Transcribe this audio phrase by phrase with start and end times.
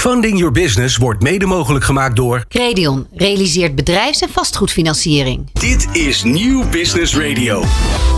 [0.00, 2.44] Funding Your Business wordt mede mogelijk gemaakt door...
[2.48, 5.50] Credion realiseert bedrijfs- en vastgoedfinanciering.
[5.52, 7.64] Dit is Nieuw Business Radio.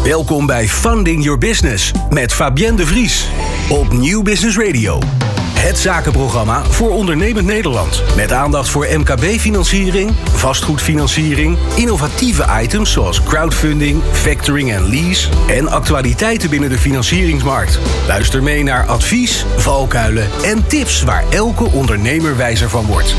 [0.05, 3.27] Welkom bij Funding Your Business met Fabienne de Vries
[3.69, 4.99] op Nieuw Business Radio.
[5.63, 8.03] Het zakenprogramma voor ondernemend Nederland.
[8.17, 16.69] Met aandacht voor MKB-financiering, vastgoedfinanciering, innovatieve items zoals crowdfunding, factoring en lease en actualiteiten binnen
[16.69, 17.79] de financieringsmarkt.
[18.07, 23.15] Luister mee naar advies, valkuilen en tips waar elke ondernemer wijzer van wordt.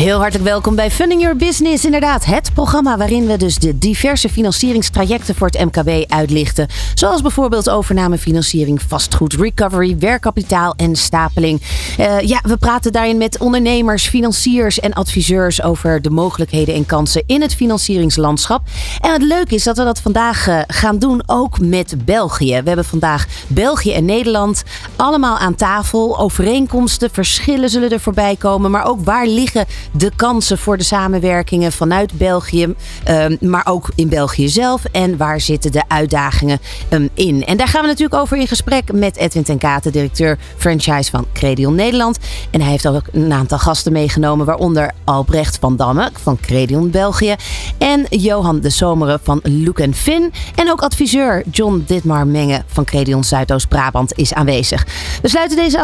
[0.00, 1.84] Heel hartelijk welkom bij Funding Your Business.
[1.84, 6.68] Inderdaad, het programma waarin we dus de diverse financieringstrajecten voor het MKB uitlichten.
[6.94, 11.62] Zoals bijvoorbeeld overnamefinanciering, vastgoed, recovery, werkkapitaal en stapeling.
[11.98, 17.22] Uh, ja, we praten daarin met ondernemers, financiers en adviseurs over de mogelijkheden en kansen
[17.26, 18.62] in het financieringslandschap.
[19.00, 22.60] En het leuke is dat we dat vandaag uh, gaan doen ook met België.
[22.60, 24.62] We hebben vandaag België en Nederland
[24.96, 26.18] allemaal aan tafel.
[26.18, 28.70] Overeenkomsten, verschillen zullen er voorbij komen.
[28.70, 32.74] Maar ook waar liggen de kansen voor de samenwerkingen vanuit België,
[33.08, 34.84] um, maar ook in België zelf.
[34.92, 36.58] En waar zitten de uitdagingen
[36.90, 37.44] um, in?
[37.44, 41.26] En daar gaan we natuurlijk over in gesprek met Edwin ten Katen, directeur franchise van
[41.32, 42.18] Credion Nederland.
[42.50, 47.34] En hij heeft ook een aantal gasten meegenomen, waaronder Albrecht van Damme van Credion België.
[47.78, 50.32] En Johan de Zomeren van Look Fin.
[50.54, 54.86] En ook adviseur John Ditmar Menge van Credion Zuidoost-Brabant is aanwezig.
[55.22, 55.78] We sluiten deze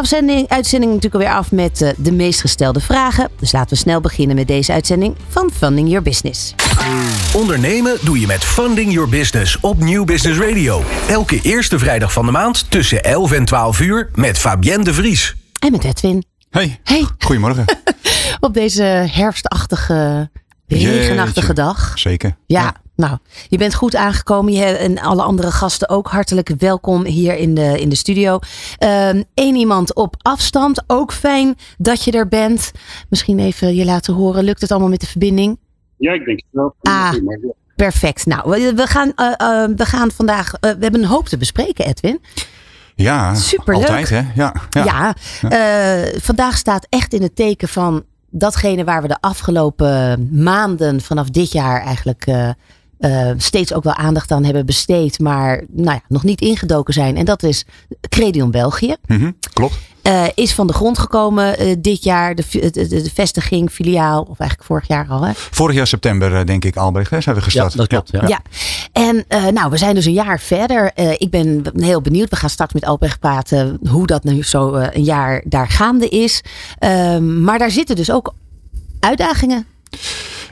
[0.47, 3.29] uitzending natuurlijk alweer af met uh, de meest gestelde vragen.
[3.39, 6.55] Dus laten we snel beginnen met deze uitzending van Funding Your Business.
[7.33, 10.83] Ondernemen doe je met Funding Your Business op Nieuw Business Radio.
[11.07, 15.35] Elke eerste vrijdag van de maand tussen 11 en 12 uur met Fabienne de Vries.
[15.59, 16.23] En met Edwin.
[16.49, 16.79] Hey.
[16.83, 17.05] Hey.
[17.19, 17.65] Goedemorgen.
[18.39, 20.29] op deze herfstachtige,
[20.67, 21.91] regenachtige dag.
[21.95, 22.37] Zeker.
[22.45, 22.73] Ja, ja.
[22.97, 23.17] Nou,
[23.47, 24.53] je bent goed aangekomen.
[24.53, 28.39] Je en alle andere gasten ook hartelijk welkom hier in de, in de studio.
[28.77, 30.83] Eén um, iemand op afstand.
[30.87, 32.71] Ook fijn dat je er bent.
[33.09, 34.43] Misschien even je laten horen.
[34.43, 35.59] Lukt het allemaal met de verbinding?
[35.97, 36.75] Ja, ik denk het wel.
[36.81, 37.13] Ah,
[37.75, 38.25] perfect.
[38.25, 40.53] Nou, we, we gaan, uh, uh, we gaan vandaag.
[40.53, 42.21] Uh, we hebben een hoop te bespreken, Edwin.
[42.95, 43.87] Ja, Superleuk.
[43.87, 44.21] altijd hè?
[44.35, 44.83] Ja, ja.
[44.83, 45.15] ja,
[45.49, 46.19] ja.
[46.19, 51.51] vandaag staat echt in het teken van datgene waar we de afgelopen maanden vanaf dit
[51.51, 52.25] jaar eigenlijk
[52.99, 57.17] uh, steeds ook wel aandacht aan hebben besteed, maar nou ja, nog niet ingedoken zijn.
[57.17, 57.65] En dat is
[58.09, 58.95] Credion België.
[59.05, 59.75] Mm -hmm, klopt.
[60.03, 64.69] Uh, is van de grond gekomen uh, dit jaar, de, de, vestiging, filiaal, of eigenlijk
[64.69, 65.21] vorig jaar al.
[65.21, 65.31] Hè?
[65.35, 67.71] Vorig jaar september, denk ik, Albrecht, hè, zijn we gestart.
[67.71, 68.11] Ja, dat klopt.
[68.11, 68.21] Ja.
[68.21, 68.27] ja.
[68.27, 68.41] ja.
[68.91, 70.91] En uh, nou, we zijn dus een jaar verder.
[71.17, 72.29] ik ben heel benieuwd.
[72.29, 76.41] We gaan straks met Albrecht praten hoe dat nu zo een jaar daar gaande is.
[76.79, 78.33] Ehm, maar daar zitten dus ook
[78.99, 79.65] uitdagingen.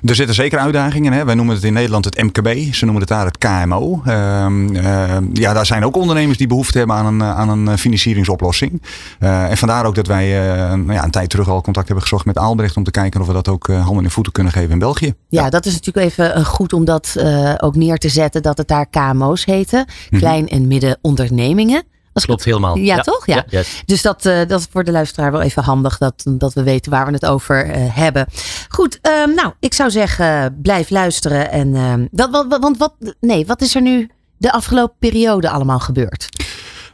[0.06, 1.14] Er zitten zeker uitdagingen.
[1.14, 1.26] Hè?
[1.26, 2.74] Wij noemen het in Nederland het MKB.
[2.74, 4.02] Ze noemen het daar het KMO.
[4.08, 8.82] Uh, uh, ja, daar zijn ook ondernemers die behoefte hebben aan een, aan een financieringsoplossing.
[9.20, 10.28] Uh, en vandaar ook dat wij
[10.68, 12.78] nou ja, een tijd terug al contact hebben gezocht met Aalbrecht.
[12.78, 15.14] Om te kijken of we dat ook handen en voeten kunnen geven in België.
[15.30, 15.50] Ja, ja.
[15.50, 17.16] dat is natuurlijk even goed om dat
[17.58, 18.42] ook neer te zetten.
[18.42, 19.86] Dat het daar KMO's heten.
[20.10, 20.58] Klein- mm -hmm.
[20.58, 21.84] en middenondernemingen.
[22.16, 22.78] Dat klopt helemaal.
[22.78, 23.26] Ja, ja, toch?
[23.26, 23.36] Ja.
[23.36, 23.84] ja yes.
[23.86, 26.92] Dus dat, uh, dat is voor de luisteraar wel even handig dat, dat we weten
[26.92, 28.28] waar we het over uh, hebben.
[28.70, 31.52] Goed, um, nou, ik zou zeggen, blijf luisteren.
[31.52, 36.28] En, dat, wat, want wat, nee, wat is er nu de afgelopen periode allemaal gebeurd?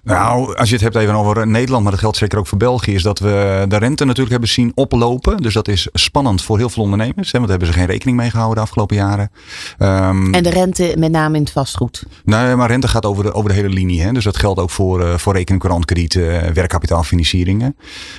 [0.04, 2.94] Nou, als je het hebt even over Nederland, maar dat geldt zeker ook voor België,
[2.94, 5.38] is dat we de rente natuurlijk hebben zien oplopen.
[5.38, 8.18] Dus dat is spannend voor heel veel ondernemers, hè, want daar hebben ze geen rekening
[8.18, 9.32] mee gehouden de afgelopen jaren.
[9.80, 12.04] Um, en de rente met name in het vastgoed?
[12.24, 14.02] Nee, maar rente gaat over de, over de hele linie.
[14.02, 14.12] Hè.
[14.12, 17.76] Dus dat geldt ook voor, uh, voor rekening, kredieten, werkkapitaalfinancieringen.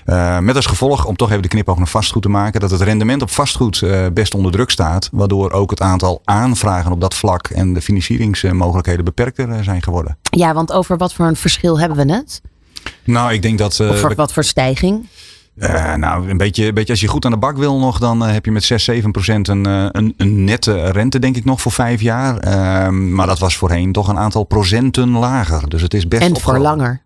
[0.07, 2.81] Uh, met als gevolg, om toch even de knipoog naar vastgoed te maken, dat het
[2.81, 5.09] rendement op vastgoed uh, best onder druk staat.
[5.13, 10.17] Waardoor ook het aantal aanvragen op dat vlak en de financieringsmogelijkheden beperkter zijn geworden.
[10.23, 12.41] Ja, want over wat voor een verschil hebben we het?
[13.05, 13.79] Nou, ik denk dat.
[13.79, 15.09] Uh, of voor, wat voor stijging?
[15.57, 18.27] Uh, nou, een beetje, een beetje als je goed aan de bak wil nog, dan
[18.27, 19.65] uh, heb je met 6, 7 procent een,
[19.97, 22.47] een, een nette rente, denk ik nog, voor vijf jaar.
[22.47, 25.69] Uh, maar dat was voorheen toch een aantal procenten lager.
[25.69, 26.23] Dus het is best.
[26.23, 27.03] En voor langer.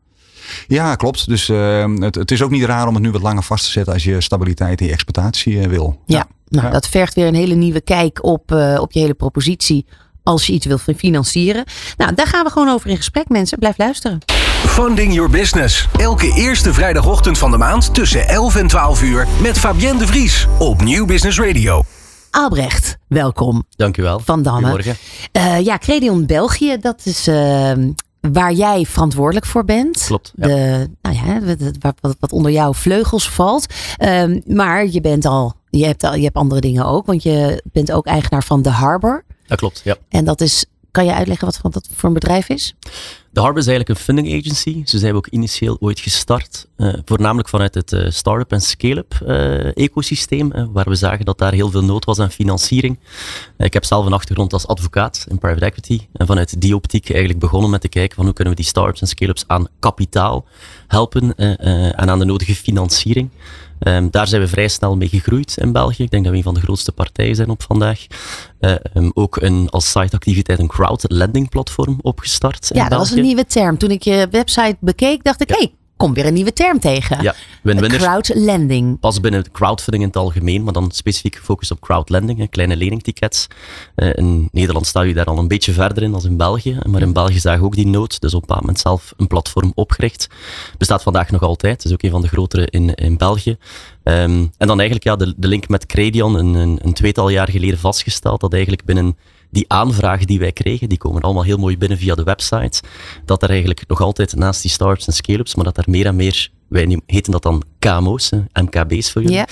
[0.67, 1.29] Ja, klopt.
[1.29, 3.93] Dus het, het, is ook niet raar om het nu wat langer vast te zetten
[3.93, 6.01] als je stabiliteit in je exploitatie wil.
[6.07, 6.27] Ja, ja.
[6.49, 6.73] nou, ja.
[6.73, 9.87] dat vergt weer een hele nieuwe kijk op, op je hele propositie
[10.27, 11.65] als je iets wil financieren.
[11.97, 13.59] Nou, daar gaan we gewoon over in gesprek, mensen.
[13.59, 14.19] Blijf luisteren.
[14.67, 15.89] Funding Your Business.
[15.99, 20.47] Elke eerste vrijdagochtend van de maand tussen 11 en 12 uur met Fabienne de Vries
[20.59, 21.83] op Nieuw Business Radio.
[22.31, 23.65] Albrecht, welkom.
[23.71, 24.19] Dank u wel.
[24.19, 24.69] Van Damme.
[24.69, 24.97] Goedemorgen.
[25.33, 27.73] Uh, ja, Credion België, dat is uh,
[28.21, 30.05] waar jij verantwoordelijk voor bent.
[30.07, 30.33] Klopt.
[30.37, 30.47] Ja.
[30.47, 31.41] De, nou ja,
[31.81, 33.67] wat, wat onder jouw vleugels valt.
[33.99, 37.63] Uh, maar je bent al, je hebt, al, je hebt andere dingen ook, want je
[37.73, 39.25] bent ook eigenaar van The Harbor.
[39.47, 39.97] Dat klopt, ja.
[40.09, 42.75] En dat is, kan je uitleggen wat dat voor een bedrijf is?
[43.37, 44.83] De Harbor is eigenlijk een funding agency.
[44.85, 46.67] Zo zijn we ook initieel ooit gestart.
[46.77, 51.53] Uh, voornamelijk vanuit het uh, start-up en scale-up uh, ecosysteem, waar we zagen dat daar
[51.53, 52.99] heel veel nood was aan financiering.
[53.59, 56.01] ik heb zelf een achtergrond als advocaat in private equity.
[56.13, 59.01] En vanuit die optiek eigenlijk begonnen met te kijken van hoe kunnen we die start-ups
[59.01, 60.45] en scale-ups aan kapitaal
[60.87, 63.31] helpen en aan de nodige financiering.
[63.81, 66.03] Um, daar zijn we vrij snel mee gegroeid in België.
[66.03, 68.07] Ik denk dat we een van de grootste partijen zijn op vandaag.
[68.61, 68.75] Uh,
[69.15, 72.71] ook een, als siteactiviteit een crowdlending platform opgestart.
[72.75, 73.79] Ja, dat was een nieuwe term.
[73.79, 77.23] Toen ik je website bekeek, dacht ik, hey, kom weer een nieuwe term tegen.
[77.23, 79.01] Ja, win Crowdlending.
[79.01, 83.47] Pas binnen crowdfunding in het algemeen, maar dan specifiek gefocust op crowdlending, kleine leningtickets.
[83.97, 86.79] Uh, in Nederland sta je daar al een beetje verder in dan in België.
[86.89, 89.73] Maar in België zagen ook die nood, dus op een bepaald moment zelf een platform
[89.75, 90.29] opgericht.
[90.79, 93.57] Bestaat vandaag nog altijd, is ook een van de grotere in, in België.
[94.05, 97.51] Um, en dan eigenlijk ja, de, de link met Credion, een, een, een tweetal jaar
[97.51, 99.17] geleden vastgesteld, dat eigenlijk binnen
[99.57, 102.83] die aanvragen die wij kregen, die komen allemaal heel mooi binnen via de website.
[103.25, 106.17] Dat er eigenlijk nog altijd naast die startups en scale-ups, maar dat er meer en
[106.17, 109.45] meer, wij heten dat dan KMO's, MKB's voor jullie,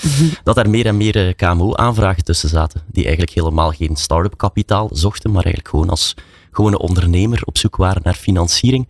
[0.43, 2.81] dat er meer en meer eh, KMO-aanvragen tussen zaten.
[2.91, 6.13] Die eigenlijk helemaal geen start-up kapitaal zochten, maar eigenlijk gewoon als
[6.51, 8.87] gewone ondernemer op zoek waren naar financiering.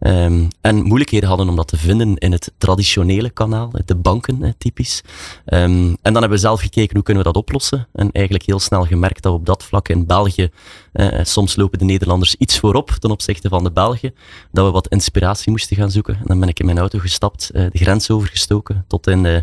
[0.00, 5.02] Um, en moeilijkheden hadden om dat te vinden in het traditionele kanaal, de banken typisch.
[5.46, 7.88] Um, en dan hebben we zelf gekeken hoe kunnen we dat oplossen.
[7.92, 10.50] En eigenlijk heel snel gemerkt dat we op dat vlak in België,
[10.92, 14.14] uh, soms lopen de Nederlanders iets voorop ten opzichte van de Belgen,
[14.52, 16.14] dat we wat inspiratie moesten gaan zoeken.
[16.14, 19.36] En dan ben ik in mijn auto gestapt, uh, de grens overgestoken, tot in uh,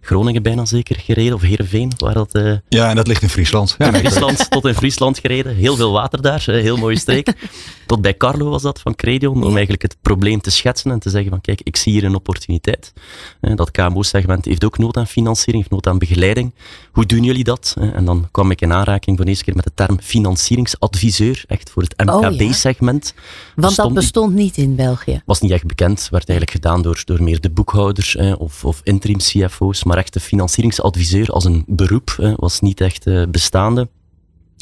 [0.00, 1.92] Groningen bijna zeker gereden, of Heerenveen.
[1.96, 3.74] Waar dat, ja, en dat ligt in Friesland.
[3.78, 5.54] Ja, in Friesland, tot in Friesland gereden.
[5.54, 7.32] Heel veel water daar, heel mooie streek.
[7.86, 11.10] tot bij Carlo was dat van Credion, om eigenlijk het probleem te schetsen en te
[11.10, 12.92] zeggen van kijk, ik zie hier een opportuniteit.
[13.40, 16.54] Dat KMO-segment heeft ook nood aan financiering, heeft nood aan begeleiding.
[16.92, 17.76] Hoe doen jullie dat?
[17.92, 21.70] En dan kwam ik in aanraking voor de eerste keer met de term financieringsadviseur, echt
[21.70, 23.14] voor het MKB-segment.
[23.16, 23.22] Oh,
[23.62, 25.22] Want dat bestond niet in België?
[25.24, 29.18] Was niet echt bekend, werd eigenlijk gedaan door, door meer de boekhouders of, of interim
[29.18, 33.88] CFO's, maar echt de financieringsadviseur als een beroep was niet echt eh, bestaande.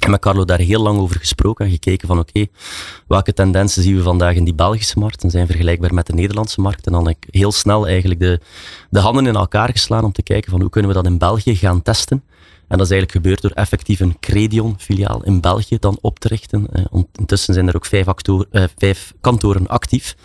[0.01, 2.47] En met Carlo daar heel lang over gesproken en gekeken van oké,
[3.07, 6.61] welke tendensen zien we vandaag in die Belgische markt en zijn vergelijkbaar met de Nederlandse
[6.61, 6.87] markt.
[6.87, 8.41] En dan heb ik heel snel eigenlijk de,
[8.91, 11.57] de handen in elkaar geslaan om te kijken van hoe kunnen we dat in België
[11.57, 12.23] gaan testen.
[12.71, 16.67] En dat is eigenlijk gebeurd door effectief een Credion-filiaal in België dan op te richten.
[16.73, 20.17] Uh, intussen zijn er ook vijf, uh, vijf kantoren actief.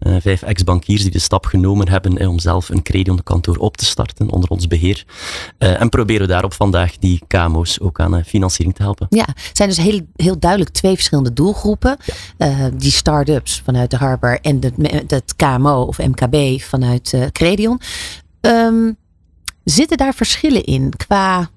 [0.00, 4.30] Uh, vijf ex-bankiers die de stap genomen hebben om zelf een Credion-kantoor op te starten
[4.30, 5.04] onder ons beheer.
[5.58, 9.06] en proberen daarop vandaag die KMO's ook aan financiering te helpen.
[9.10, 11.96] Ja, het zijn dus heel, heel duidelijk twee verschillende doelgroepen.
[12.74, 14.60] die start-ups vanuit de Harbor en
[15.06, 17.80] het KMO of MKB vanuit Credion.
[18.40, 18.96] Um,
[19.64, 21.50] zitten daar verschillen in qua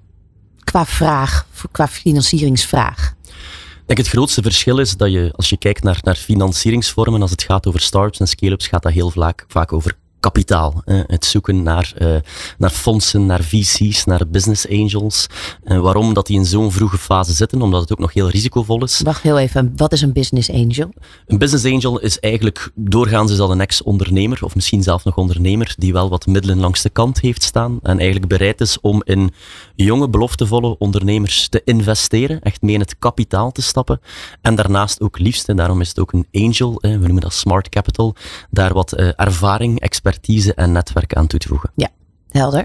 [0.70, 3.14] qua vraag, qua financieringsvraag?
[3.24, 7.30] Ik denk het grootste verschil is dat je, als je kijkt naar, naar financieringsvormen, als
[7.30, 10.82] het gaat over startups en scale-ups, gaat dat heel vaak, vaak over kapitaal.
[10.84, 12.16] het zoeken naar, uh,
[12.58, 15.26] naar fondsen, naar VC's, naar business angels.
[15.64, 17.62] Uh, waarom dat die in zo'n vroege fase zitten?
[17.62, 19.00] Omdat het ook nog heel risicovol is.
[19.04, 20.92] Wacht heel even, wat is een business angel?
[21.26, 25.74] Een business angel is eigenlijk, doorgaans is dat een ex-ondernemer, of misschien zelf nog ondernemer,
[25.76, 29.32] die wel wat middelen langs de kant heeft staan en eigenlijk bereid is om in
[29.74, 34.00] jonge, beloftevolle ondernemers te investeren, echt mee in het kapitaal te stappen.
[34.40, 37.68] En daarnaast ook liefst, en daarom is het ook een angel, we noemen dat smart
[37.68, 38.14] capital,
[38.50, 41.70] daar wat uh, ervaring, expertise expertise en netwerk aan toe te voegen.
[41.74, 41.88] Ja,
[42.30, 42.64] helder.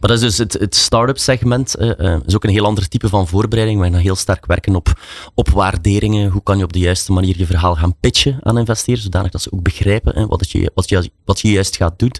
[0.00, 1.74] Maar dat is dus het, het start-up segment.
[1.78, 3.80] Uh, is ook een heel ander type van voorbereiding.
[3.80, 5.00] Wij gaan heel sterk werken op,
[5.34, 6.30] op waarderingen.
[6.30, 9.42] Hoe kan je op de juiste manier je verhaal gaan pitchen aan investeerders, zodanig dat
[9.42, 12.12] ze ook begrijpen wat, je, wat, je, wat je juist gaat doen.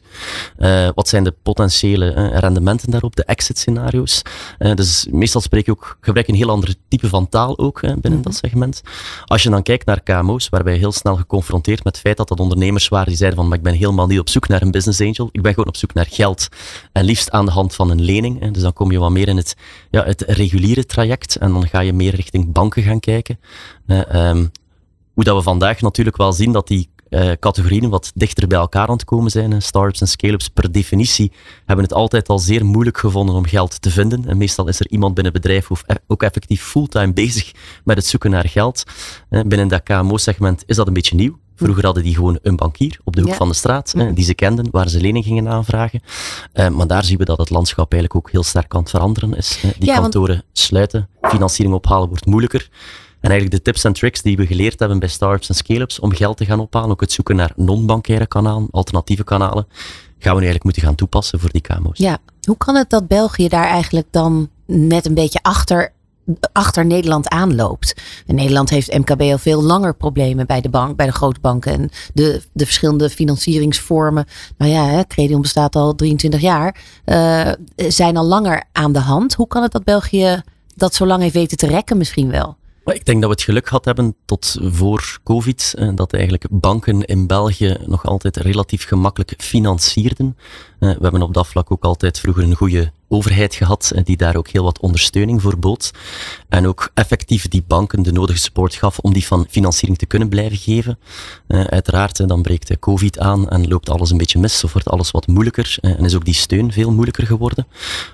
[0.58, 4.22] Uh, wat zijn de potentiële rendementen daarop, de exit scenario's.
[4.58, 8.18] dus meestal spreek je ook, gebruik een heel ander type van taal ook binnen mm
[8.22, 8.82] dat segment.
[9.24, 12.28] Als je dan kijkt naar KMO's, waarbij je heel snel geconfronteerd met het feit dat
[12.28, 14.70] dat ondernemers waren die zeiden van, maar ik ben helemaal niet op zoek naar een
[14.70, 15.28] business angel.
[15.32, 16.48] Ik ben gewoon op zoek naar geld.
[16.92, 18.52] En liefst aan de hand van een lening.
[18.52, 19.56] Dus dan kom je wat meer in het,
[19.90, 23.38] ja, het reguliere traject en dan ga je meer richting banken gaan kijken.
[23.86, 24.50] Um,
[25.14, 28.86] hoe dat we vandaag natuurlijk wel zien dat die uh, categorieën wat dichter bij elkaar
[28.86, 29.62] aan het komen zijn.
[29.62, 31.32] Startups en scale-ups per definitie
[31.66, 34.28] hebben het altijd al zeer moeilijk gevonden om geld te vinden.
[34.28, 37.52] En meestal is er iemand binnen het bedrijf of ook effectief fulltime bezig
[37.84, 38.84] met het zoeken naar geld.
[39.30, 41.38] Uh, binnen dat KMO-segment is dat een beetje nieuw.
[41.60, 44.68] Vroeger hadden die gewoon een bankier op de hoek van de straat, die ze kenden,
[44.70, 46.00] waar ze lening gingen aanvragen.
[46.54, 49.34] Uh, maar daar zien we dat het landschap eigenlijk ook heel sterk aan het veranderen
[49.34, 49.64] is.
[49.78, 52.68] die kantoren sluiten, financiering ophalen wordt moeilijker.
[53.20, 56.14] En eigenlijk de tips en tricks die we geleerd hebben bij startups en scale-ups om
[56.14, 59.66] geld te gaan ophalen, ook het zoeken naar non-bankaire kanalen, alternatieve kanalen,
[60.18, 61.98] gaan we nu eigenlijk moeten gaan toepassen voor die KMO's.
[61.98, 65.92] Ja, hoe kan het dat België daar eigenlijk dan net een beetje achter
[66.52, 67.94] achter Nederland aanloopt.
[68.26, 71.90] Nederland heeft MKB al veel langer problemen bij de bank, bij de grote banken en
[72.14, 74.26] de, de verschillende financieringsvormen.
[74.56, 79.34] Nou ja, hè, Credion bestaat al 23 jaar, uh, zijn al langer aan de hand.
[79.34, 80.42] Hoe kan het dat België
[80.74, 82.58] dat zo lang heeft weten te rekken misschien wel?
[82.84, 87.04] Ik denk dat we het geluk gehad hebben tot voor COVID, eh, dat eigenlijk banken
[87.04, 90.36] in België nog altijd relatief gemakkelijk financierden.
[90.80, 94.36] Eh, we hebben op dat vlak ook altijd vroeger een goede overheid gehad die daar
[94.36, 95.90] ook heel wat ondersteuning voor bood.
[96.48, 100.28] En ook effectief die banken de nodige support gaf om die van financiering te kunnen
[100.28, 100.98] blijven geven.
[101.48, 105.10] Uh, uiteraard, dan breekt COVID aan en loopt alles een beetje mis of wordt alles
[105.10, 107.66] wat moeilijker uh, en is ook die steun veel moeilijker geworden.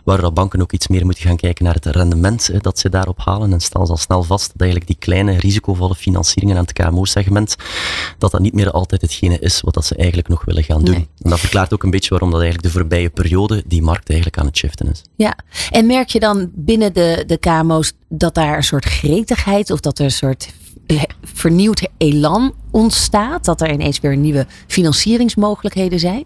[0.05, 3.53] Waar banken ook iets meer moeten gaan kijken naar het rendement dat ze daarop halen
[3.53, 7.57] en stellen ze al snel vast dat eigenlijk die kleine risicovolle financieringen aan het KMO-segment,
[8.19, 10.95] dat dat niet meer altijd hetgene is wat dat ze eigenlijk nog willen gaan doen.
[10.95, 11.09] Nee.
[11.23, 14.39] En dat verklaart ook een beetje waarom dat eigenlijk de voorbije periode die markt eigenlijk
[14.39, 15.03] aan het shiften is.
[15.17, 15.37] Ja,
[15.71, 19.99] en merk je dan binnen de, de KMO's dat daar een soort gretigheid of dat
[19.99, 20.53] er een soort
[21.23, 23.45] vernieuwd elan ontstaat?
[23.45, 26.25] Dat er ineens weer nieuwe financieringsmogelijkheden zijn?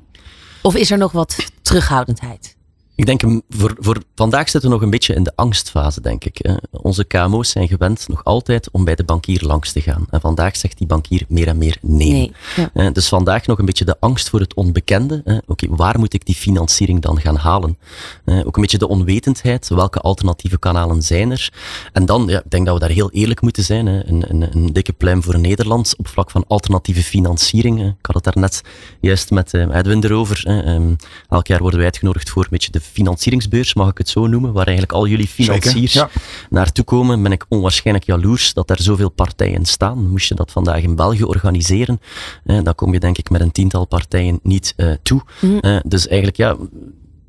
[0.62, 2.56] Of is er nog wat terughoudendheid?
[3.00, 6.50] Ik denk, voor, voor vandaag zitten we nog een beetje in de angstfase, denk ik.
[6.70, 10.06] Onze KMO's zijn gewend nog altijd om bij de bankier langs te gaan.
[10.10, 12.32] En vandaag zegt die bankier meer en meer nee.
[12.74, 15.42] nee Dus vandaag nog een beetje de angst voor het onbekende.
[15.46, 17.78] Oké, waar moet ik die financiering dan gaan halen?
[18.24, 19.68] Ook een beetje de onwetendheid.
[19.68, 21.52] Welke alternatieve kanalen zijn er?
[21.92, 23.86] En dan, ja, ik denk dat we daar heel eerlijk moeten zijn.
[23.86, 27.80] Een, een, een dikke pluim voor Nederland op vlak van alternatieve financiering.
[27.80, 28.62] Ik had het daarnet
[29.00, 30.42] juist met Edwin erover.
[30.46, 30.94] Ehm,
[31.28, 34.52] elk jaar worden wij uitgenodigd voor een beetje de financieringsbeurs, mag ik het zo noemen,
[34.52, 36.10] waar eigenlijk al jullie financiers ja.
[36.50, 40.08] naartoe komen, ben ik onwaarschijnlijk jaloers dat er zoveel partijen staan.
[40.10, 42.00] Moest je dat vandaag in België organiseren,
[42.44, 45.22] eh, dan kom je denk ik met een tiental partijen niet uh, toe.
[45.40, 45.58] Mm.
[45.60, 46.56] Uh, dus eigenlijk ja,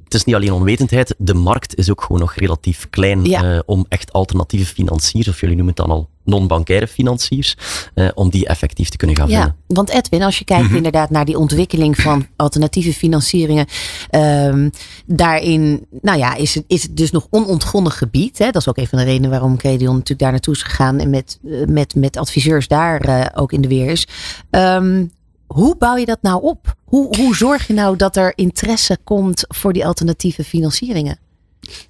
[0.04, 3.54] het is niet alleen onwetendheid, de markt is ook gewoon nog relatief klein ja.
[3.54, 7.58] uh, om echt alternatieve financiers, of jullie noemen het dan al non-bankaire financiers,
[7.96, 9.56] uh, om die effectief te kunnen gaan ja.
[9.68, 10.78] Want Edwin, als je kijkt mm -hmm.
[10.78, 13.66] inderdaad naar die ontwikkeling van alternatieve financieringen,
[14.12, 14.72] um,
[15.06, 18.38] daarin nou ja, is, het, is het dus nog onontgonnen gebied.
[18.38, 18.46] Hè?
[18.46, 21.10] Dat is ook een van de redenen waarom Credion natuurlijk daar naartoe is gegaan en
[21.10, 24.08] met, met, met adviseurs daar uh, ook in de weer is.
[24.50, 25.12] Um,
[25.48, 26.76] hoe bouw je dat nou op?
[26.86, 31.20] Hoe, hoe zorg je nou dat er interesse komt voor die alternatieve financieringen?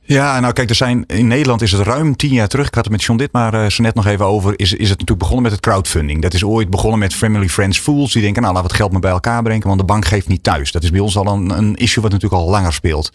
[0.02, 2.68] Ja, nou kijk, er zijn, in Nederland is het ruim tien jaar terug.
[2.68, 4.60] Ik had het met John dit maar uh, zo net nog even over.
[4.60, 6.22] Is, is het natuurlijk begonnen met het crowdfunding.
[6.22, 8.14] Dat is ooit begonnen met Family Friends Fools.
[8.14, 9.68] Die denken, nou laten we het geld maar bij elkaar brengen.
[9.68, 10.72] Want de bank geeft niet thuis.
[10.72, 13.12] Dat is bij ons al een, een issue wat natuurlijk al langer speelt.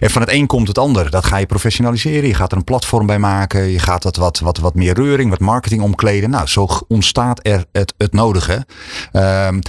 [0.00, 1.10] En van het een komt het ander.
[1.10, 2.28] Dat ga je professionaliseren.
[2.28, 3.70] Je gaat er een platform bij maken.
[3.70, 6.30] Je gaat dat wat, wat, wat meer reuring, wat marketing omkleden.
[6.30, 8.52] Nou, zo ontstaat er het, het nodige.
[8.52, 8.62] Um,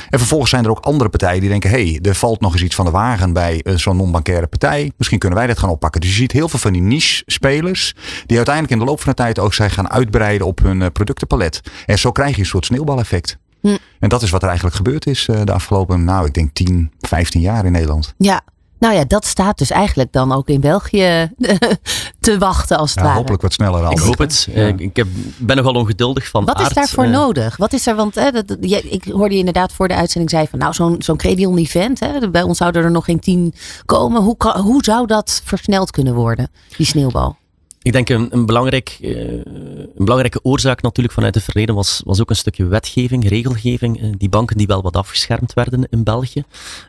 [0.10, 2.64] en vervolgens zijn er ook andere partijen die denken, hé, hey, er valt nog eens
[2.64, 4.92] iets van de wagen bij uh, zo'n non-bankaire partij.
[4.98, 6.02] Misschien kunnen wij dat gaan oppakken.
[6.04, 7.96] Dus je ziet heel veel van die niche-spelers,
[8.26, 11.62] die uiteindelijk in de loop van de tijd ook zijn gaan uitbreiden op hun productenpalet.
[11.86, 13.38] En zo krijg je een soort sneeuwbaleffect.
[13.62, 13.78] Hm.
[14.00, 17.42] En dat is wat er eigenlijk gebeurd is de afgelopen, nou, ik denk 10, 15
[17.42, 18.14] jaar in Nederland.
[18.18, 18.42] Ja,
[18.84, 21.32] nou ja, dat staat dus eigenlijk dan ook in België
[22.20, 23.18] te wachten als het ja, ware.
[23.18, 23.92] Hopelijk wat sneller al.
[23.92, 24.48] Ik hoop het.
[24.52, 24.74] Ja.
[24.78, 26.68] Ik heb, ben nogal ongeduldig van Wat aard.
[26.68, 27.58] is daarvoor uh, nodig?
[27.58, 30.60] Wat is er, want hè, dat, ik hoorde je inderdaad voor de uitzending zei van
[30.60, 33.54] nou zo'n zo'n Credion event, hè, bij ons zouden er nog geen tien
[33.86, 34.22] komen.
[34.22, 37.38] Hoe, hoe zou dat versneld kunnen worden, die sneeuwbal?
[37.84, 42.22] Ik denk een, een, belangrijk, uh, een belangrijke oorzaak natuurlijk vanuit het verleden was, was
[42.22, 44.02] ook een stukje wetgeving, regelgeving.
[44.02, 46.44] Uh, die banken die wel wat afgeschermd werden in België.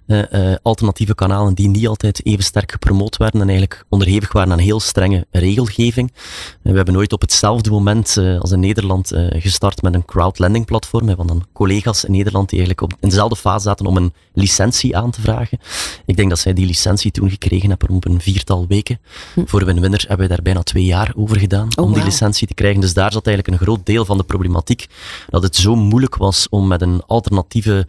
[0.07, 4.59] Uh, alternatieve kanalen die niet altijd even sterk gepromoot werden en eigenlijk onderhevig waren aan
[4.59, 6.13] heel strenge regelgeving.
[6.63, 11.03] we hebben nooit op hetzelfde moment als in Nederland gestart met een crowdlending platform.
[11.03, 14.13] We hebben dan collega's in Nederland die eigenlijk op, in dezelfde fase zaten om een
[14.33, 15.59] licentie aan te vragen.
[16.07, 19.01] Ik denk dat zij die licentie toen gekregen hebben op een viertal weken.
[19.35, 19.45] Hm.
[19.47, 22.11] Voor Win-Winner hebben we daar bijna twee jaar over gedaan oh, om die wow.
[22.11, 22.81] licentie te krijgen.
[22.81, 24.87] Dus daar zat eigenlijk een groot deel van de problematiek.
[25.29, 27.87] Dat het zo moeilijk was om met een alternatieve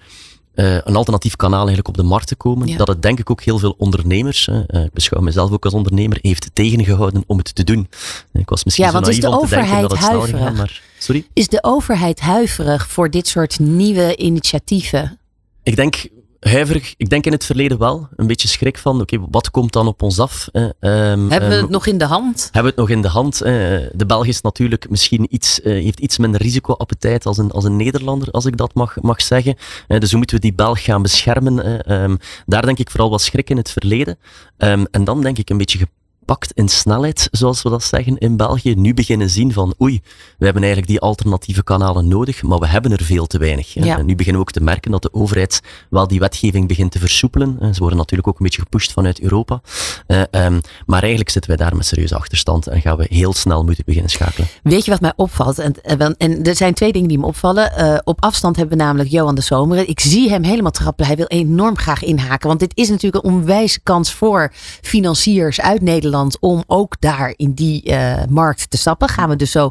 [0.56, 2.68] uh, een alternatief kanaal eigenlijk op de markt te komen.
[2.68, 2.78] Ja.
[2.78, 6.18] Dat het denk ik ook heel veel ondernemers, uh, ik beschouw mezelf ook als ondernemer,
[6.22, 7.90] heeft tegengehouden om het te doen.
[8.34, 10.08] Ik was misschien ja, zo want naïef is de om te denken overheid dat het
[10.08, 10.46] snel huiverig?
[10.46, 10.82] ging, maar...
[10.98, 11.28] Sorry?
[11.34, 15.20] Is de overheid huiverig voor dit soort nieuwe initiatieven?
[15.64, 16.08] Ik denk
[16.50, 16.94] huiverig.
[16.98, 18.08] Ik denk in het verleden wel.
[18.16, 20.50] Een beetje schrik van, oké, okay, wat komt dan op ons af?
[20.54, 22.44] Um, hebben we het um, nog in de hand?
[22.44, 23.38] Hebben we het nog in de hand?
[23.38, 27.76] De Belg is natuurlijk misschien iets, uh, heeft iets minder risicoappetijt als een, als een
[27.76, 29.56] Nederlander, als ik dat mag, mag zeggen.
[29.88, 31.94] dus hoe moeten we die Belg gaan beschermen?
[31.94, 34.18] Um, daar denk ik vooral wat schrik in het verleden.
[34.58, 35.88] Ehm, en dan denk ik een beetje
[36.26, 40.02] pakt in snelheid, zoals we dat zeggen in België, nu beginnen zien van oei,
[40.38, 43.74] we hebben eigenlijk die alternatieve kanalen nodig, maar we hebben er veel te weinig.
[43.74, 43.98] Ja.
[43.98, 47.00] En nu beginnen we ook te merken dat de overheid wel die wetgeving begint te
[47.00, 47.58] versoepelen.
[47.74, 49.62] Ze worden natuurlijk ook een beetje gepusht vanuit Europa.
[50.08, 53.84] Ehm, maar eigenlijk zitten wij daar met serieuze achterstand en gaan we heel snel moeten
[53.86, 54.48] beginnen schakelen.
[54.64, 55.60] Weet je wat mij opvalt?
[55.60, 55.76] En,
[56.18, 58.02] en er zijn twee dingen die me opvallen.
[58.04, 59.90] op afstand hebben we namelijk Johan de Zomeren.
[59.90, 61.08] Ik zie hem helemaal trappelen.
[61.08, 62.48] Hij wil enorm graag inhaken.
[62.48, 64.52] Want dit is natuurlijk een onwijze kans voor
[64.82, 67.94] financiers uit Nederland om ook daar in die
[68.30, 69.10] markt te stappen.
[69.10, 69.70] Gaan we dus zo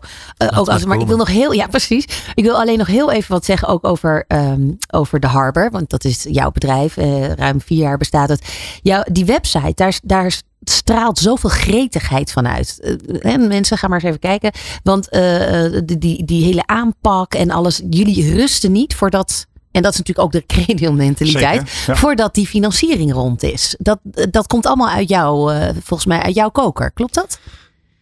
[0.55, 0.85] ook als.
[0.85, 2.07] Maar ik wil nog heel, ja precies.
[2.35, 5.71] Ik wil alleen nog heel even wat zeggen ook over, ehm, over de Harbor.
[5.71, 6.97] Want dat is jouw bedrijf.
[6.97, 8.53] Uh, ruim vier jaar bestaat het.
[8.83, 12.97] Jouw, die website, daar, daar straalt zoveel gretigheid vanuit.
[13.07, 14.53] Uh, mensen, gaan maar eens even kijken.
[14.83, 17.83] Want uh, die, die, die hele aanpak en alles.
[17.91, 21.71] Jullie rusten niet voordat en dat is natuurlijk ook de credial mentaliteit.
[21.71, 23.75] Voordat die financiering rond is.
[23.79, 23.99] Dat,
[24.31, 26.93] dat komt allemaal uit jou, volgens mij uit jouw koker.
[26.93, 27.39] Klopt dat?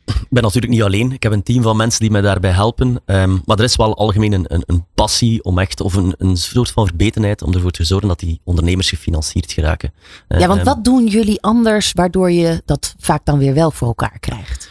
[0.05, 1.13] ik ben natuurlijk niet alleen.
[1.13, 3.01] Ik heb een team van mensen die mij daarbij helpen.
[3.07, 6.37] Um, maar er is wel algemeen een, een, een, passie om echt, of een, een
[6.37, 9.93] soort van verbetenheid om ervoor te zorgen dat die ondernemers gefinancierd geraken.
[10.29, 13.89] Ja, want um, wat doen jullie anders waardoor je dat vaak dan weer wel voor
[13.89, 14.71] elkaar krijgt?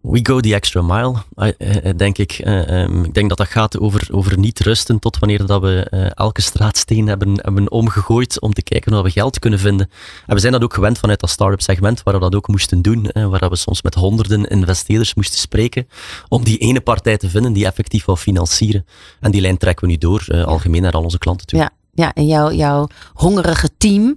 [0.00, 2.32] We go the extra mile, eh, eh, denk ik.
[2.32, 5.84] Eh, ehm, ik denk dat dat gaat over, over niet rusten tot wanneer dat we
[6.14, 9.90] elke straatsteen hebben, hebben omgegooid om te kijken of we geld kunnen vinden.
[10.26, 12.82] En we zijn dat ook gewend vanuit dat start-up segment, waar we dat ook moesten
[12.82, 15.88] doen, waar we soms met honderden investeerders moesten spreken,
[16.28, 18.86] om die ene partij te vinden die effectief wil financieren.
[19.20, 21.58] En die lijn trekken we nu door, algemeen naar al onze klanten toe.
[21.58, 21.70] Ja.
[22.00, 24.16] Ja, en jouw, jouw hongerige team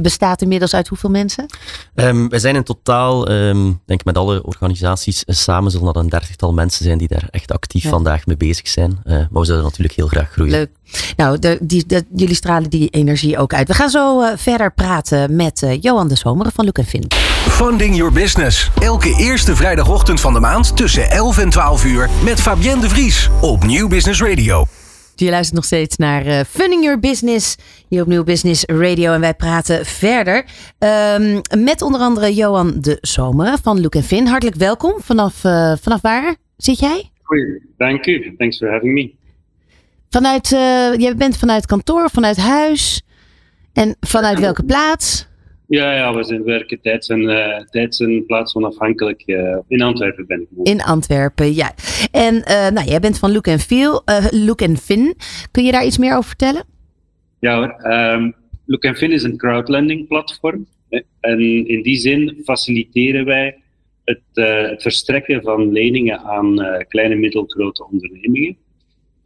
[0.00, 1.46] bestaat inmiddels uit hoeveel mensen?
[1.94, 6.08] Um, we zijn in totaal, um, denk met alle organisaties eh, samen, zullen dat een
[6.08, 9.00] dertigtal mensen zijn die daar echt actief vandaag mee bezig zijn.
[9.04, 10.52] Uh, maar we zullen natuurlijk heel graag groeien.
[10.52, 10.70] Leuk.
[11.16, 13.68] Nou, de, die, de, jullie stralen die energie ook uit.
[13.68, 17.04] We gaan zo uh, verder praten met uh, Johan de Zomeren van Look Fin.
[17.48, 18.70] Funding Your Business.
[18.80, 23.30] Elke eerste vrijdagochtend van de maand tussen 11 en 12 uur met Fabienne de Vries
[23.40, 24.66] op Nieuw Business Radio.
[25.24, 27.56] Je luistert nog steeds naar uh, Funding Your Business
[27.88, 29.12] hier op Nieuw Business Radio.
[29.12, 30.44] En wij praten verder
[30.78, 34.26] um, met onder andere Johan de Zomer van Look Fin.
[34.26, 35.00] Hartelijk welkom.
[35.00, 37.10] Vanaf, uh, vanaf waar zit jij?
[37.22, 38.34] Goeie, dank u.
[38.38, 39.14] Thanks for having me.
[40.10, 43.02] Vanuit, uh, jij bent vanuit kantoor, vanuit huis
[43.72, 45.26] en vanuit welke plaats?
[45.78, 49.22] Ja, ja, we zijn werken tijds en, uh, tijds en plaats onafhankelijk.
[49.26, 50.48] Uh, in Antwerpen ben ik.
[50.62, 51.74] In Antwerpen, ja.
[52.10, 55.14] En uh, nou, jij bent van Look and Feel, Look and Fin.
[55.50, 56.64] Kun je daar iets meer over vertellen?
[57.40, 57.92] Ja hoor.
[57.92, 58.34] Um,
[58.66, 60.66] Look and Fin is een crowdlending platform.
[61.20, 63.58] En in die zin faciliteren wij
[64.04, 66.56] het, het verstrekken van leningen aan
[66.88, 68.56] kleine middelgrote ondernemingen.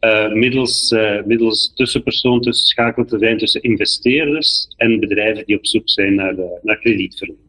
[0.01, 5.65] Uh, middels, uh, middels tussenpersoon tussen schakel te zijn tussen investeerders en bedrijven die op
[5.65, 7.45] zoek zijn naar, de, naar kredietverlening.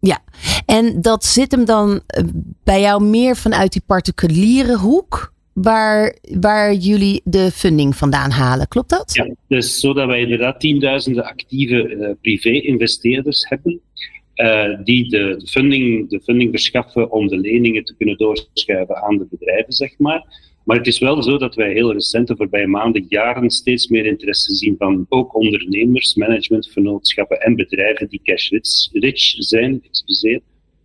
[0.00, 0.22] Ja,
[0.66, 2.24] en dat zit hem dan eh,
[2.64, 8.68] bij jou meer vanuit die particuliere hoek, waar, waar jullie de funding vandaan halen.
[8.68, 9.14] Klopt dat?
[9.14, 13.80] Ja, dus zodat wij inderdaad tienduizenden actieve uh, privé-investeerders hebben.
[14.36, 19.18] Uh, die de, de, funding, de funding verschaffen om de leningen te kunnen doorschuiven aan
[19.18, 20.24] de bedrijven, zeg maar.
[20.68, 24.06] Maar het is wel zo dat wij heel recent, de voorbije maanden, jaren, steeds meer
[24.06, 28.50] interesse zien van ook ondernemers, managementvernootschappen en bedrijven die cash
[28.92, 30.40] rich zijn, excuseer,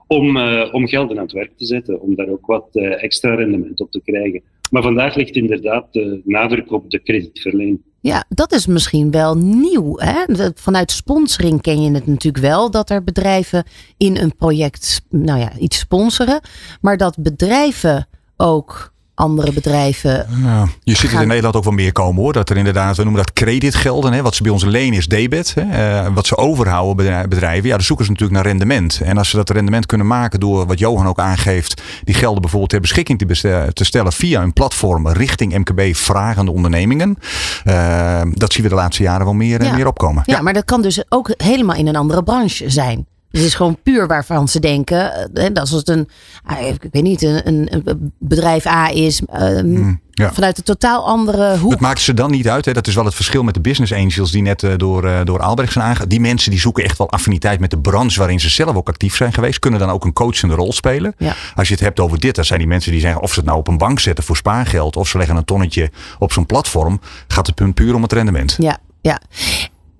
[0.08, 3.36] om, uh, om gelden aan het werk te zetten, om daar ook wat uh, extra
[3.36, 4.42] rendement op te krijgen.
[4.72, 7.82] Maar vandaag ligt inderdaad de nadruk op de kredietverlening.
[8.00, 9.98] Ja, dat is misschien wel nieuw.
[9.98, 10.52] Hè?
[10.56, 13.64] Vanuit sponsoring ken je het natuurlijk wel dat er bedrijven
[13.98, 16.42] in een project nou ja, iets sponsoren.
[16.82, 20.28] Maar dat bedrijven ook andere bedrijven.
[20.44, 22.34] Ja, je ziet het in Nederland ook wel meer komen hoor.
[22.34, 24.14] Dat er inderdaad, we noemen dat creditgelden.
[24.14, 25.54] Hè, wat ze bij ons lenen is debit.
[25.60, 27.68] Hè, uh, wat ze overhouden bedrijven.
[27.68, 29.02] Ja, dan zoeken ze natuurlijk naar rendement.
[29.04, 31.82] En als ze dat rendement kunnen maken door wat Johan ook aangeeft.
[32.04, 37.18] Die gelden bijvoorbeeld ter beschikking te, te stellen via een platform richting MKB vragende ondernemingen.
[37.66, 39.76] Uh, dat zien we de laatste jaren wel meer, ja.
[39.76, 40.24] meer opkomen.
[40.26, 43.06] Ja, ja, maar dat kan dus ook helemaal in een andere branche zijn.
[43.34, 45.14] Het is gewoon puur waarvan ze denken.
[45.14, 46.10] Eh, dat als het een,
[46.44, 49.22] ah, ik weet niet, een, een bedrijf A is.
[49.42, 51.72] Um, Vanuit een totaal andere hoek.
[51.72, 52.66] Dat maakt ze dan niet uit.
[52.66, 52.74] Hè?
[52.74, 55.40] Dat is wel het verschil met de business angels die net uh, door, uh, door
[55.40, 56.08] Albrecht zijn aangegaan.
[56.08, 59.16] Die mensen die zoeken echt wel affiniteit met de branche waarin ze zelf ook actief
[59.16, 59.60] zijn geweest.
[59.60, 61.14] Kunnen dan ook een coachende rol spelen.
[61.18, 61.36] Ja.
[61.56, 63.46] Als je het hebt over dit, dan zijn die mensen die zeggen of ze het
[63.46, 64.96] nou op een bank zetten voor spaargeld.
[64.96, 67.00] Of ze leggen een tonnetje op zo'n platform.
[67.28, 68.56] Gaat het punt puur om het rendement.
[68.60, 69.22] Ja, ja.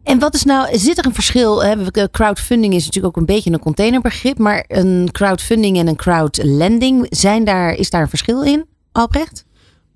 [0.04, 1.64] En wat is nou, zit er een verschil?
[1.64, 1.92] Hè?
[2.12, 7.44] Crowdfunding is natuurlijk ook een beetje een containerbegrip, maar een crowdfunding en een crowdlending, zijn
[7.44, 9.46] daar, is daar een verschil in, Albrecht?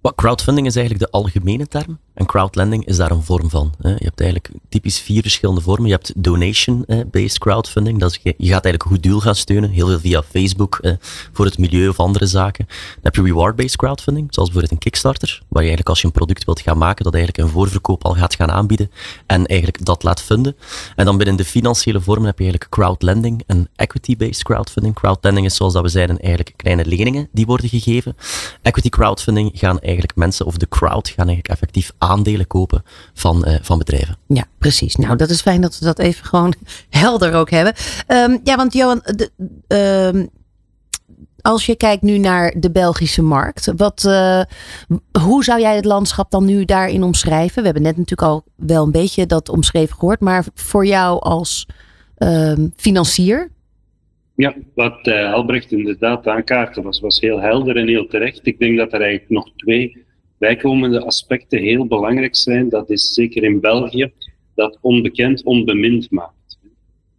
[0.02, 2.00] Wat crowdfunding is eigenlijk de algemene term.
[2.18, 3.74] En crowdlending is daar een vorm van.
[3.82, 5.86] Je hebt eigenlijk typisch vier verschillende vormen.
[5.86, 8.00] Je hebt donation-based crowdfunding.
[8.00, 9.70] Dat is, je gaat eigenlijk een goed doel gaan steunen.
[9.70, 10.80] Heel veel via Facebook
[11.34, 12.66] voor het milieu of andere zaken.
[12.68, 15.42] Dan heb je reward-based crowdfunding, zoals bijvoorbeeld een Kickstarter.
[15.48, 18.14] Waar je eigenlijk als je een product wilt gaan maken, dat eigenlijk een voorverkoop al
[18.14, 18.92] gaat gaan aanbieden.
[19.26, 20.56] En eigenlijk dat laat funden.
[20.96, 24.96] En dan binnen de financiële vormen heb je eigenlijk crowdlending en equity-based crowdfunding.
[24.96, 28.18] Crowdlending is zoals dat we zeiden eigenlijk kleine leningen die worden gegeven.
[28.62, 33.56] Equity crowdfunding gaan eigenlijk mensen of de crowd gaan eigenlijk effectief aandelen kopen van, uh,
[33.62, 34.17] van bedrijven.
[34.28, 34.96] Ja, precies.
[34.96, 36.54] Nou, dat is fijn dat we dat even gewoon
[36.89, 37.74] helder ook hebben.
[38.08, 39.32] Um, ja, want Johan, de,
[40.13, 40.30] um,
[41.41, 44.41] als je kijkt nu naar de Belgische markt, wat, uh,
[45.22, 47.58] hoe zou jij het landschap dan nu daarin omschrijven?
[47.58, 51.67] We hebben net natuurlijk al wel een beetje dat omschreven gehoord, maar voor jou als
[52.17, 53.52] uh, financier?
[54.36, 58.46] Ja, wat uh, Albrecht inderdaad aankaartte was, was heel helder en heel terecht.
[58.46, 60.06] Ik denk dat er eigenlijk nog twee
[60.38, 62.69] bijkomende aspecten heel belangrijk zijn.
[62.69, 64.12] Dat is zeker in België
[64.56, 66.60] dat onbekend onbemind maakt.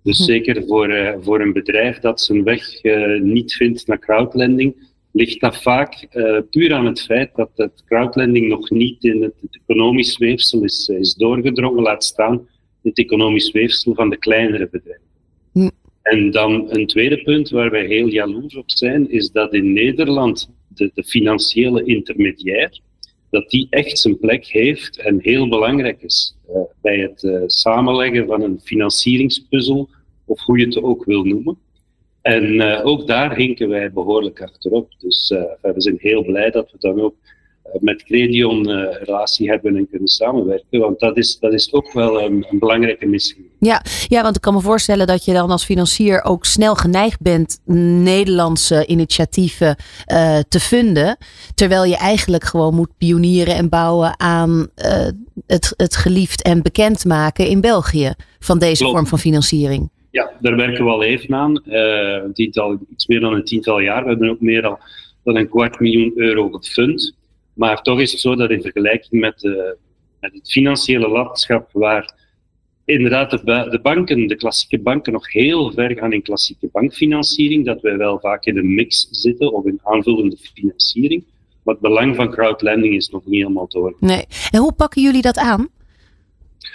[0.03, 0.25] Dus hm.
[0.25, 5.41] zeker voor, uh, voor een bedrijf dat zijn weg uh, niet vindt naar crowdlending, ligt
[5.41, 9.61] dat vaak uh, puur aan het feit dat het crowdlending nog niet in het, het
[9.67, 12.49] economisch weefsel is, is doorgedrongen, laat staan
[12.83, 15.07] het economisch weefsel van de kleinere bedrijven.
[15.53, 15.69] Hm.
[16.03, 20.51] En dan een tweede punt waar wij heel jaloers op zijn, is dat in Nederland
[20.69, 22.81] de, de financiële intermediair,
[23.31, 28.27] dat die echt zijn plek heeft en heel belangrijk is uh, bij het uh, samenleggen
[28.27, 29.89] van een financieringspuzzel,
[30.25, 31.59] of hoe je het ook wil noemen.
[32.23, 34.91] En uh, ook daar hinken wij behoorlijk achterop.
[34.99, 35.29] Dus
[35.61, 37.15] we zijn heel blij dat we dan ook
[37.81, 40.81] met Credion uh, relatie hebben en kunnen samenwerken.
[40.81, 43.51] Want dat is, dat is ook wel een, een, belangrijke missie.
[43.59, 47.21] Ja, ja, want ik kan me voorstellen dat je dan als financier ook snel geneigd
[47.21, 49.77] bent Nederlandse initiatieven
[50.13, 51.17] uh, te vinden.
[51.55, 55.09] Terwijl je eigenlijk gewoon moet pionieren en bouwen aan uh,
[55.47, 59.91] het, het geliefd en bekend maken in België van deze vorm van financiering.
[60.11, 61.63] Ja, daar werken we al even aan.
[61.65, 64.03] een tiental, iets meer dan een tiental jaar.
[64.03, 64.79] We hebben ook meer dan,
[65.25, 67.17] dan een kwart miljoen euro gefund.
[67.59, 69.77] Maar toch is het zo dat in vergelijking met, de,
[70.21, 72.15] met het financiële landschap, waar
[72.85, 77.81] inderdaad de, de, banken, de klassieke banken, nog heel ver gaan in klassieke bankfinanciering, dat
[77.81, 81.25] wij wel vaak in een mix zitten of in aanvullende financiering.
[81.63, 83.97] Maar het belang van crowdlending is nog niet helemaal door.
[84.01, 84.25] Nee.
[84.51, 85.69] En hoe pakken jullie dat aan?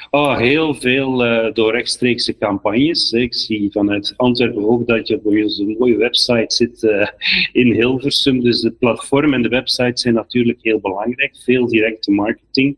[0.10, 3.12] Oh, heel veel uh, door rechtstreekse campagnes.
[3.12, 7.08] Ik zie vanuit Antwerpen ook dat je op een mooie website zit uh,
[7.52, 8.40] in Hilversum.
[8.40, 11.36] Dus het platform en de website zijn natuurlijk heel belangrijk.
[11.44, 12.78] Veel directe marketing,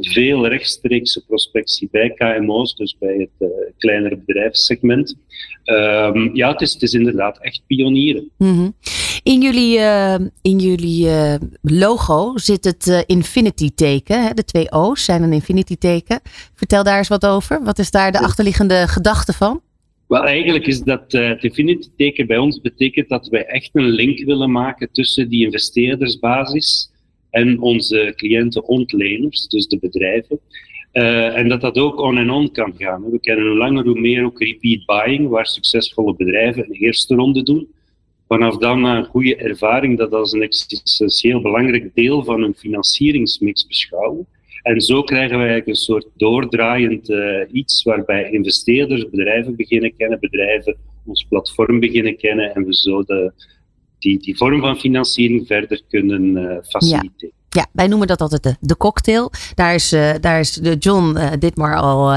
[0.00, 5.16] veel rechtstreekse prospectie bij KMO's, dus bij het uh, kleinere bedrijfssegment.
[5.64, 8.30] Um, ja, het is, het is, inderdaad echt pionieren.
[8.38, 8.74] Mm -hmm.
[9.22, 14.24] In jullie, uh, in jullie uh, logo zit het infinity teken.
[14.24, 14.34] Hè?
[14.34, 16.20] De twee O's zijn een infinity teken.
[16.54, 17.64] Vertel daar eens wat over.
[17.64, 19.60] Wat is daar de achterliggende gedachte van?
[20.06, 24.24] Wel, eigenlijk is dat het infinity teken bij ons betekent dat wij echt een link
[24.24, 26.90] willen maken tussen die investeerdersbasis
[27.36, 30.40] en onze cliënten-ontleners, dus de bedrijven.
[30.92, 33.10] Uh, en dat dat ook on en on kan gaan.
[33.10, 37.42] We kennen hoe langer hoe meer ook repeat buying, waar succesvolle bedrijven een eerste ronde
[37.42, 37.68] doen.
[38.28, 44.26] Vanaf dan een goede ervaring dat als een essentieel belangrijk deel van hun financieringsmix beschouwen.
[44.62, 50.20] En zo krijgen wij eigenlijk een soort doordraaiend uh, iets waarbij investeerders bedrijven beginnen kennen,
[50.20, 53.32] bedrijven ons platform beginnen kennen en we zo de,
[54.06, 57.32] die, die vorm van financiering verder kunnen uh, faciliteren.
[57.48, 57.60] Ja.
[57.60, 57.66] ja.
[57.72, 59.32] wij noemen dat altijd de, de cocktail.
[59.54, 62.14] Daar is, uh, daar is de John uh, Ditmar al,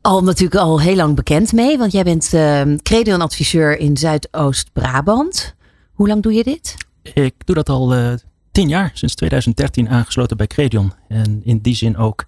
[0.00, 1.78] al natuurlijk al heel lang bekend mee.
[1.78, 5.54] Want jij bent uh, adviseur in Zuidoost-Brabant.
[5.92, 6.76] Hoe lang doe je dit?
[7.14, 7.94] Ik doe dat al
[8.52, 10.92] tien jaar, sinds 2013 aangesloten bij Credion.
[11.08, 12.24] En in die zin ook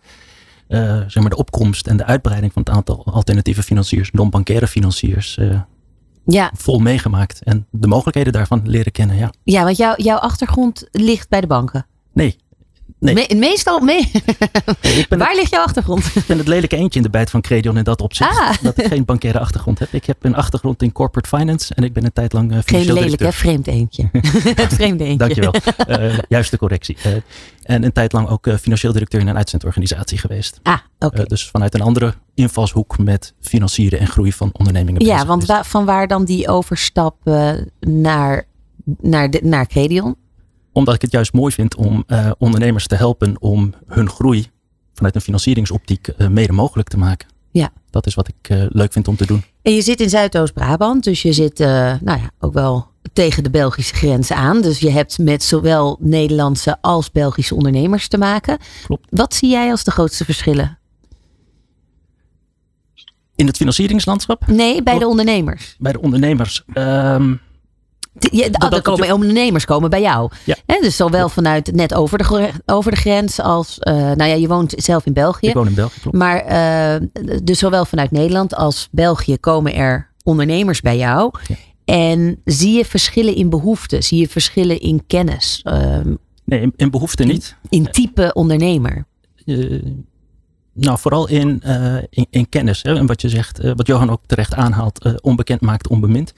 [1.07, 5.39] zeg maar de opkomst en de uitbreiding van het aantal alternatieve financiers, non-bankaire financiers,
[6.27, 6.51] ja.
[6.55, 7.43] vol meegemaakt.
[7.43, 9.17] En de mogelijkheden daarvan leren kennen.
[9.17, 11.87] Ja, ja want jou, jouw achtergrond ligt bij de banken.
[12.13, 12.37] Nee,
[13.15, 13.37] Nee.
[13.37, 14.11] meestal, mee.
[15.09, 16.05] Waar ligt jouw achtergrond?
[16.15, 18.31] Ik ben het lelijke eentje in de bijt van Credion in dat opzicht.
[18.31, 18.55] Ah.
[18.63, 19.93] Dat ik geen bankaire achtergrond heb.
[19.93, 22.93] Ik heb een achtergrond in corporate finance en ik ben een tijd lang uh, Geen
[22.93, 23.33] lelijk, hè?
[23.33, 24.09] Vreemd eentje.
[24.55, 25.19] het vreemde eentje.
[25.19, 25.55] Dankjewel.
[25.89, 26.97] Uh, juiste correctie.
[27.07, 27.13] Uh,
[27.63, 30.61] en een tijd lang ook financieel directeur in een uitzendorganisatie geweest.
[30.63, 31.25] Ah, oké.
[31.25, 35.05] dus vanuit een andere invalshoek met financieren en groei van ondernemingen.
[35.05, 37.17] Ja, want van waar dan die overstap
[37.81, 38.45] naar,
[39.01, 40.17] naar, de, naar Credion?
[40.77, 44.47] Omdat ik het juist mooi vind om uh, ondernemers te helpen om hun groei
[44.95, 47.29] vanuit een financieringsoptiek uh, mede mogelijk te maken.
[47.51, 47.71] Ja.
[47.91, 49.45] Dat is wat ik uh, leuk vind om te doen.
[49.63, 53.95] En je zit in Zuidoost-Brabant, dus je zit nou ja, ook wel tegen de Belgische
[53.95, 54.61] grens aan.
[54.61, 58.59] Dus je hebt met zowel Nederlandse als Belgische ondernemers te maken.
[58.85, 59.07] Klopt.
[59.11, 60.79] Wat zie jij als de grootste verschillen?
[63.35, 64.47] In het financieringslandschap?
[64.47, 65.77] Nee, bij de ondernemers.
[65.79, 66.65] Bij de ondernemers.
[66.73, 67.35] Ehm,
[68.51, 70.31] Dat- komen ondernemers komen bij jou.
[70.45, 70.57] Ja.
[70.81, 73.79] Dus zowel vanuit net over de, over de grens als.
[73.79, 75.47] eh, nou ja, je woont zelf in België.
[75.47, 76.17] ik woon in België, klopt.
[76.17, 77.01] Maar eh,
[77.43, 81.33] dus zowel vanuit Nederland als België komen er ondernemers bij jou.
[81.47, 81.55] Ja.
[81.85, 84.03] En zie je verschillen in behoeften?
[84.03, 85.61] Zie je verschillen in kennis?
[85.65, 87.57] ehm, Nee, in, in behoefte niet.
[87.69, 89.07] in type ondernemer?
[89.45, 89.83] Eh,
[90.73, 91.63] nou, vooral in,
[92.11, 92.83] in, in kennis.
[92.83, 92.95] Hè.
[92.97, 96.33] En wat je zegt, wat Johan ook terecht aanhaalt, onbekend maakt onbemind.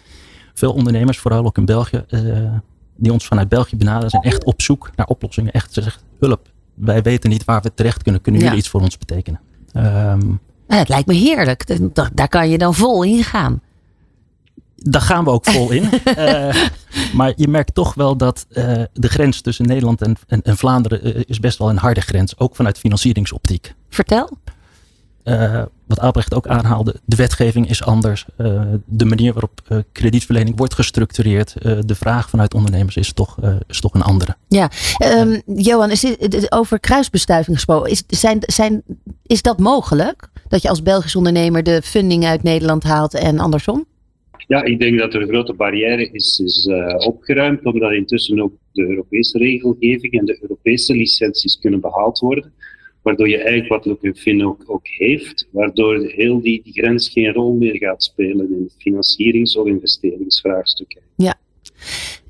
[0.58, 2.20] Veel ondernemers, vooral ook in België, eh,
[2.96, 5.52] die ons vanuit België benaderen, zijn echt op zoek naar oplossingen.
[5.52, 8.20] Echt, ze zeggen, hulp, wij weten niet waar we terecht kunnen.
[8.20, 8.60] Kunnen jullie Ja.
[8.62, 9.40] iets voor ons betekenen?
[9.72, 10.26] Ehm,
[10.68, 11.94] Nou, het lijkt me heerlijk.
[11.94, 13.60] Da- Daar kan je dan vol in gaan.
[14.74, 15.84] daar gaan we ook vol in.
[16.04, 16.54] Eh,
[17.14, 21.26] maar je merkt toch wel dat eh, de grens tussen Nederland en, en, en Vlaanderen
[21.26, 22.38] is best wel een harde grens.
[22.38, 23.74] Ook vanuit financieringsoptiek.
[23.88, 24.30] Vertel.
[25.28, 28.24] Eh, wat Albrecht ook aanhaalde, de wetgeving is anders.
[28.36, 33.36] Eh, de manier waarop eh, kredietverlening wordt gestructureerd, eh, de vraag vanuit ondernemers is toch,
[33.42, 34.36] eh, is toch een andere.
[34.96, 37.90] Ehm, Johan, is dit, over kruisbestuiving gesproken.
[37.90, 38.82] Is, zijn, zijn,
[39.26, 40.28] is dat mogelijk?
[40.48, 43.86] Dat je als Belgisch ondernemer de funding uit Nederland haalt en andersom?
[44.48, 48.52] Ja, ik denk dat er een grote barrière is, is eh, opgeruimd, omdat intussen ook
[48.72, 52.52] de Europese regelgeving en de Europese licenties kunnen behaald worden.
[53.08, 57.54] Waardoor je eigenlijk wat Lukefin ook, ook heeft, waardoor heel die, die grens geen rol
[57.54, 61.00] meer gaat spelen in financierings- of investeringsvraagstukken.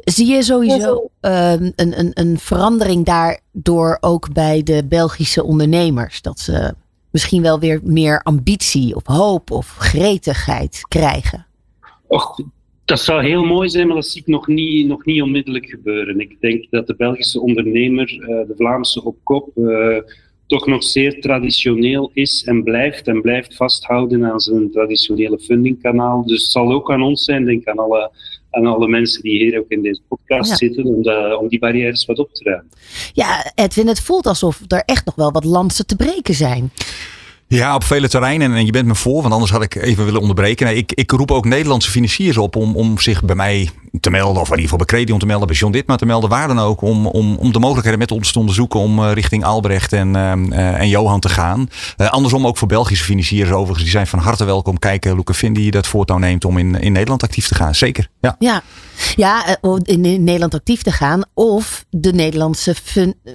[0.04, 6.22] Zie je sowieso ehm, een, een, een verandering daardoor ook bij de Belgische ondernemers?
[6.22, 6.74] Dat ze
[7.10, 11.46] misschien wel weer meer ambitie of hoop of gretigheid krijgen?
[12.06, 12.40] Och,
[12.84, 16.20] dat zou heel mooi zijn, maar dat zie ik nog niet, nog niet onmiddellijk gebeuren.
[16.20, 19.96] Ik denk dat de Belgische ondernemer, eh, de Vlaamse op kop, eh,
[20.48, 23.06] toch nog zeer traditioneel is en blijft.
[23.08, 26.26] En blijft vasthouden aan zijn traditionele fundingkanaal.
[26.26, 28.10] Dus het zal ook aan ons zijn, denk aan alle,
[28.50, 30.56] aan alle mensen die hier ook in deze podcast Ja.
[30.56, 31.08] zitten, om,
[31.40, 32.70] om die barrières wat op te ruimen.
[33.12, 36.70] Ja, Edwin, het voelt alsof er echt nog wel wat lansen te breken zijn.
[37.48, 38.54] Ja, op vele terreinen.
[38.54, 40.66] En je bent me voor, want anders had ik even willen onderbreken.
[40.66, 44.40] Nee, ik, ik roep ook Nederlandse financiers op om, om zich bij mij te melden.
[44.42, 46.30] Of in ieder geval bij Credion te melden, bij John Ditma te melden.
[46.30, 46.80] Waar dan ook.
[46.80, 50.52] Om, om, om de mogelijkheden met ons te onderzoeken om eh, richting Albrecht en, ehm,
[50.52, 51.68] eh, en Johan te gaan.
[51.96, 53.82] Eh, andersom ook voor Belgische financiers overigens.
[53.82, 54.78] Die zijn van harte welkom.
[54.78, 57.74] Kijken, Luca die dat voortouw neemt om in, in Nederland actief te gaan.
[57.74, 58.36] Zeker, ja.
[58.38, 58.62] Ja,
[59.16, 61.22] ja om in, in Nederland actief te gaan.
[61.34, 62.74] Of de Nederlandse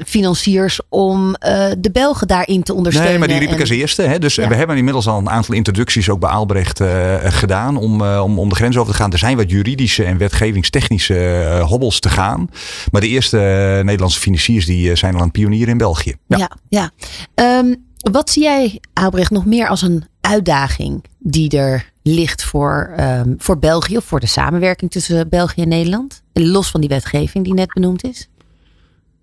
[0.05, 1.35] financiers om
[1.77, 3.11] de Belgen daarin te ondersteunen.
[3.11, 4.02] Nee, maar die riep ik en- als eerste.
[4.09, 4.19] Hè?
[4.19, 4.47] Dus Ja.
[4.47, 8.39] we hebben inmiddels al een aantal introducties ook bij Albrecht eh, gedaan om, eh, om,
[8.39, 9.11] om de grens over te gaan.
[9.11, 12.49] Er zijn wat juridische en wetgevingstechnische eh, hobbels te gaan.
[12.91, 13.37] Maar de eerste
[13.83, 16.15] Nederlandse financiers die zijn al een pionier in België.
[16.27, 16.37] Ja.
[16.37, 16.91] Ja, ja.
[17.35, 17.75] Ehm,
[18.11, 23.59] wat zie jij, Albrecht, nog meer als een uitdaging die er ligt voor, ehm, voor
[23.59, 26.21] België of voor de samenwerking tussen België en Nederland?
[26.33, 28.29] Los van die wetgeving die net benoemd is.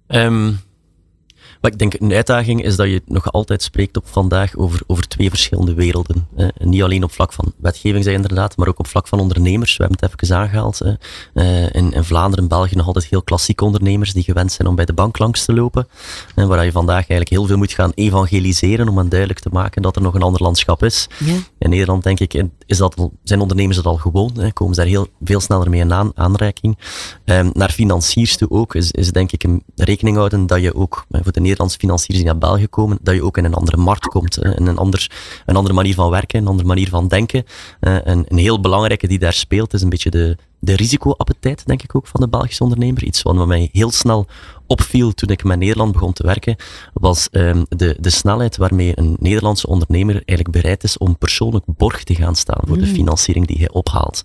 [0.06, 0.52] Ehm,
[1.60, 5.08] maar ik denk een uitdaging is dat je nog altijd spreekt op vandaag over, over
[5.08, 6.26] twee verschillende werelden.
[6.36, 9.20] Eh, niet alleen op vlak van wetgeving, zei je inderdaad, maar ook op vlak van
[9.20, 9.76] ondernemers.
[9.76, 10.80] We hebben het even aangehaald.
[10.80, 11.62] eh.
[11.72, 14.84] In, in Vlaanderen en België nog altijd heel klassieke ondernemers die gewend zijn om bij
[14.84, 15.88] de bank langs te lopen.
[16.34, 19.82] En waar je vandaag eigenlijk heel veel moet gaan evangeliseren om hen duidelijk te maken
[19.82, 21.06] dat er nog een ander landschap is.
[21.18, 21.34] Ja.
[21.58, 24.32] In Nederland, denk ik, is dat, al- zijn ondernemers dat al gewoon.
[24.38, 26.78] Hè, komen ze daar heel veel sneller mee in aan, aanreiking.
[27.24, 31.04] Ehm, naar financiers toe ook, is, is denk ik een rekening houden dat je ook,
[31.10, 34.06] voor de Nederlandse financiers die naar België komen, dat je ook in een andere markt
[34.06, 34.38] komt.
[34.38, 35.10] in een, ander,
[35.46, 37.44] een andere manier van werken, een andere manier van denken.
[37.80, 41.94] Een, een heel belangrijke die daar speelt, is een beetje de, de risicoappetijt, denk ik
[41.94, 43.04] ook, van de Belgische ondernemer.
[43.04, 44.26] Iets wat mij heel snel
[44.66, 46.56] opviel toen ik met Nederland begon te werken,
[46.92, 52.04] was ehm, de, de snelheid waarmee een Nederlandse ondernemer eigenlijk bereid is om persoonlijk borg
[52.04, 54.22] te gaan staan voor de financiering die hij ophaalt.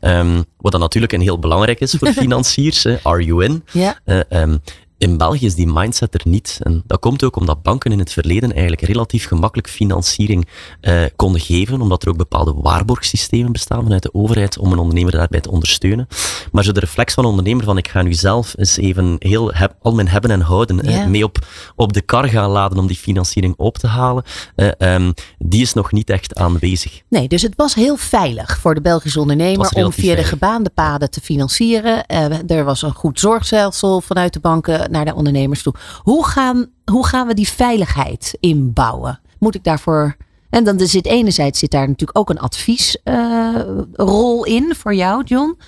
[0.00, 3.64] Ehm, wat dan natuurlijk een heel belangrijk is voor financiers, hè, are you in?
[3.72, 3.98] ja.
[4.04, 4.56] Ehm,
[5.02, 6.58] in België is die mindset er niet.
[6.62, 10.48] En dat komt ook omdat banken in het verleden eigenlijk relatief gemakkelijk financiering
[10.80, 15.12] eh, konden geven, omdat er ook bepaalde waarborgsystemen bestaan vanuit de overheid om een ondernemer
[15.12, 16.08] daarbij te ondersteunen.
[16.52, 19.52] Maar zo de reflex van een ondernemer van ik ga nu zelf eens even heel
[19.52, 22.86] heb, al mijn hebben en houden eh, mee op, op de kar gaan laden om
[22.86, 27.02] die financiering op te halen, eh, ehm, die is nog niet echt aanwezig.
[27.08, 31.10] Nee, dus het was heel veilig voor de Belgische ondernemer om via de gebaande paden
[31.10, 32.06] te financieren.
[32.06, 35.74] Eh, er was een goed zorgstelsel vanuit de banken naar de ondernemers toe.
[36.02, 39.20] Hoe gaan, hoe gaan we die veiligheid inbouwen?
[39.38, 40.16] Moet ik daarvoor.
[40.50, 45.58] En dan zit enerzijds zit daar natuurlijk ook een adviesrol in voor jou, John.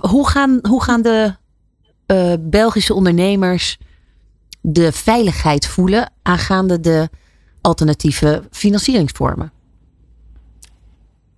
[0.00, 1.34] hoe, gaan, hoe gaan de
[2.06, 3.78] uh, Belgische ondernemers
[4.60, 7.08] de veiligheid voelen aangaande de
[7.60, 9.52] alternatieve financieringsvormen?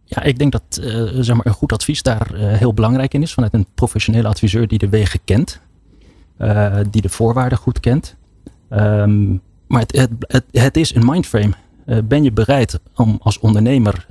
[0.05, 3.35] Ja, ik denk dat uh, zeg maar een goed advies daar heel belangrijk in is
[3.35, 5.61] vanuit een professionele adviseur die de wegen kent,
[6.91, 8.17] die de voorwaarden goed kent.
[8.71, 11.53] Um, maar het, het, het, het, is een mindframe.
[12.05, 14.07] ben je bereid om als ondernemer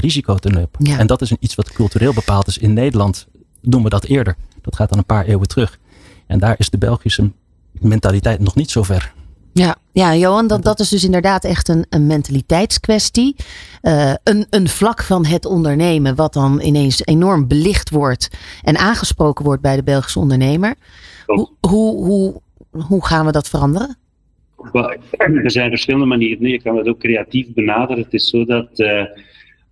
[0.00, 0.68] risico te?
[0.78, 0.98] Ja.
[0.98, 2.58] En dat is een, iets wat cultureel bepaald is.
[2.58, 3.26] In Nederland
[3.60, 4.36] doen we dat eerder.
[4.62, 5.78] Dat gaat dan een paar eeuwen terug.
[6.26, 7.30] En daar is de Belgische
[7.80, 9.12] mentaliteit nog niet zo ver.
[9.58, 13.36] Ja, ja Johan, dat, dat is dus inderdaad echt een, een mentaliteitskwestie.
[13.82, 18.30] Uh, een, een vlak van het ondernemen, wat dan ineens enorm belicht wordt
[18.62, 20.74] en aangesproken wordt bij de Belgische ondernemer.
[21.26, 22.40] Hoe, hoe, hoe,
[22.70, 23.96] hoe gaan we dat veranderen?
[25.18, 26.48] Er zijn verschillende manieren.
[26.48, 28.02] Je kan het ook creatief benaderen.
[28.02, 29.04] Het is zo dat uh,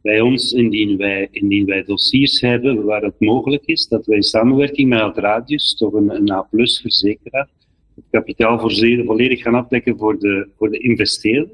[0.02, 4.22] bij ons, indien wij, indien wij dossiers hebben waar het mogelijk is, dat wij in
[4.22, 7.48] samenwerking met het Radius, toch een, een A-verzekeraar,
[7.94, 11.48] het kapitaal volledig gaan afdekken voor de, voor de investeerder.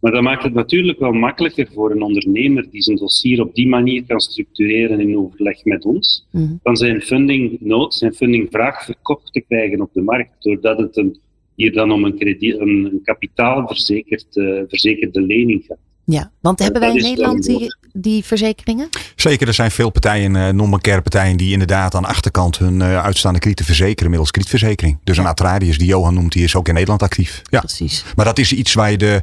[0.00, 3.68] Maar dat maakt het natuurlijk wel makkelijker voor een ondernemer die zijn dossier op die
[3.68, 8.84] manier kan structureren in overleg met ons, mm dan zijn funding nood, zijn funding vraag
[8.84, 11.18] verkocht te krijgen op de markt, doordat het een,
[11.54, 15.78] hier dan om een, krediet, een, een kapitaalverzekerd, uh, verzekerde lening gaat.
[16.10, 18.88] Ja, want hebben wij in Nederland die, die verzekeringen?
[19.16, 23.02] Zeker, er zijn veel partijen, uh, non-bancaire partijen, die inderdaad aan de achterkant hun uh,
[23.02, 24.98] uitstaande kredieten verzekeren middels kredietverzekering.
[25.04, 27.42] Dus een Atradius, die Johan noemt, die is ook in Nederland actief.
[27.50, 27.58] Ja.
[27.58, 28.04] Precies.
[28.16, 29.22] Maar dat is iets waar je de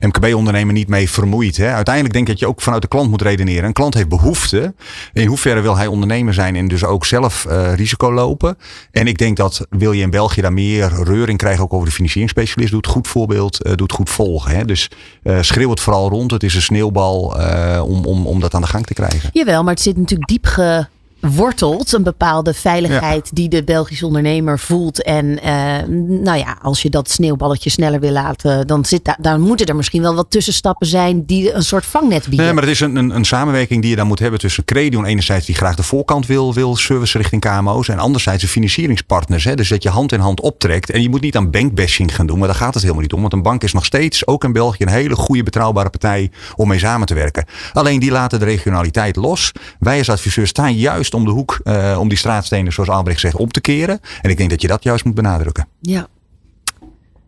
[0.00, 1.56] MKB-ondernemer niet mee vermoeit.
[1.56, 1.72] Hè.
[1.72, 3.64] Uiteindelijk denk ik dat je ook vanuit de klant moet redeneren.
[3.64, 4.74] Een klant heeft behoefte.
[5.12, 8.56] In hoeverre wil hij ondernemer zijn en dus ook zelf uh, risico lopen?
[8.90, 11.92] En ik denk dat wil je in België daar meer reuring krijgen, ook over de
[11.92, 14.56] financieringsspecialist, doet goed voorbeeld, doet goed volgen.
[14.56, 14.64] Hè.
[14.64, 14.90] Dus
[15.40, 18.66] schreeuw het vooral rond het is een sneeuwbal uh, om, om, om dat aan de
[18.66, 19.30] gang te krijgen.
[19.32, 20.86] Jawel, maar het zit natuurlijk diep ge,
[21.20, 25.02] wortelt een bepaalde veiligheid die de Belgische ondernemer voelt.
[25.02, 25.76] En uh,
[26.22, 29.76] nou ja, als je dat sneeuwballetje sneller wil laten, dan, zit daar, dan moeten er
[29.76, 32.44] misschien wel wat tussenstappen zijn die een soort vangnet bieden.
[32.44, 35.04] Nee, maar het is een, een, een samenwerking die je dan moet hebben tussen Credion
[35.04, 39.44] enerzijds die graag de voorkant wil, wil service richting KMO's en anderzijds de financieringspartners.
[39.44, 39.54] Hè?
[39.54, 42.38] Dus dat je hand in hand optrekt en je moet niet aan bankbashing gaan doen,
[42.38, 43.20] maar daar gaat het helemaal niet om.
[43.20, 46.68] Want een bank is nog steeds, ook in België, een hele goede betrouwbare partij om
[46.68, 47.44] mee samen te werken.
[47.72, 49.52] Alleen die laten de regionaliteit los.
[49.78, 53.36] Wij als adviseur staan juist om de hoek uh, om die straatstenen, zoals Albrecht zegt,
[53.36, 54.00] op te keren.
[54.22, 55.68] En ik denk dat je dat juist moet benadrukken.
[55.80, 56.08] Ja.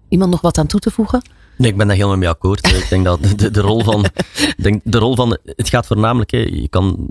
[0.09, 1.23] Iemand nog wat aan toe te voegen?
[1.57, 2.67] Nee, ik ben daar helemaal mee akkoord.
[2.67, 4.07] ik denk dat de, de, rol van,
[4.57, 7.09] denk, de rol van, het gaat voornamelijk, hè, je kan,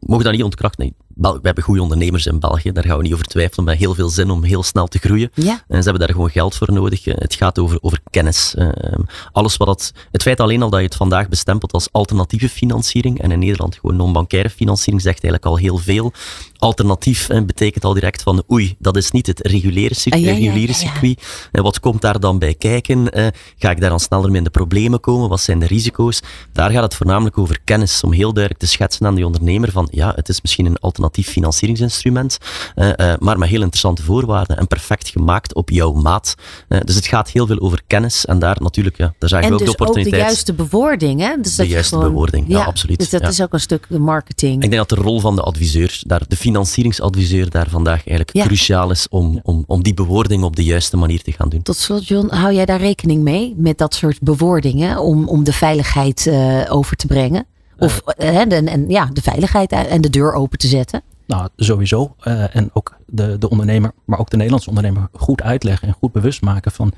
[0.00, 0.94] mogen dat niet ontkrachten.
[1.14, 4.08] We hebben goede ondernemers in België, daar gaan we niet over twijfelen, met heel veel
[4.08, 5.30] zin om heel snel te groeien.
[5.34, 5.64] Ja.
[5.68, 7.04] En ze hebben daar gewoon geld voor nodig.
[7.04, 8.54] Het gaat over, over kennis.
[8.54, 9.00] Ehm,
[9.32, 13.20] alles wat dat, het feit alleen al dat je het vandaag bestempelt als alternatieve financiering,
[13.20, 16.12] en in Nederland gewoon non-bankaire financiering, zegt eigenlijk al heel veel.
[16.58, 20.26] Alternatief betekent al direct van, oei, dat is niet het reguliere, circuit.
[20.26, 21.48] Ah, reguliere circuit.
[21.52, 23.18] En wat komt daar dan bij kijken?
[23.18, 25.28] Uh, ga ik daar dan sneller mee in de problemen komen?
[25.28, 26.22] Wat zijn de risico's?
[26.52, 29.88] Daar gaat het voornamelijk over kennis, om heel duidelijk te schetsen aan die ondernemer van,
[29.90, 32.38] ja, het is misschien een alternatief financieringsinstrument,
[32.74, 36.34] uh, uh, maar met heel interessante voorwaarden en perfect gemaakt op jouw maat.
[36.68, 39.58] dus het gaat heel veel over kennis en daar natuurlijk, ja, daar zagen we ook
[39.58, 40.14] dus de opportuniteit.
[40.14, 41.36] ook de juiste bewoording, hè?
[41.40, 42.98] Dus de juiste gewoon, bewoording, ja, absoluut.
[42.98, 43.28] Dus dat ja.
[43.28, 44.62] is ook een stuk de marketing.
[44.62, 48.90] Ik denk dat de rol van de adviseur, daar, de financieringsadviseur daar vandaag eigenlijk cruciaal
[48.90, 51.62] is om, om, om die bewoording op de juiste manier te gaan doen.
[51.62, 55.52] Tot slot, John, hou jij daar rekening mee met dat soort bewoordingen om, om de
[55.52, 57.46] veiligheid uh, over te brengen?
[57.82, 61.02] Of uh, en, en, ja, de veiligheid en de deur open te zetten?
[61.26, 62.14] Nou, sowieso.
[62.24, 66.12] Uh, en ook de, de ondernemer, maar ook de Nederlandse ondernemer goed uitleggen en goed
[66.12, 66.92] bewust maken van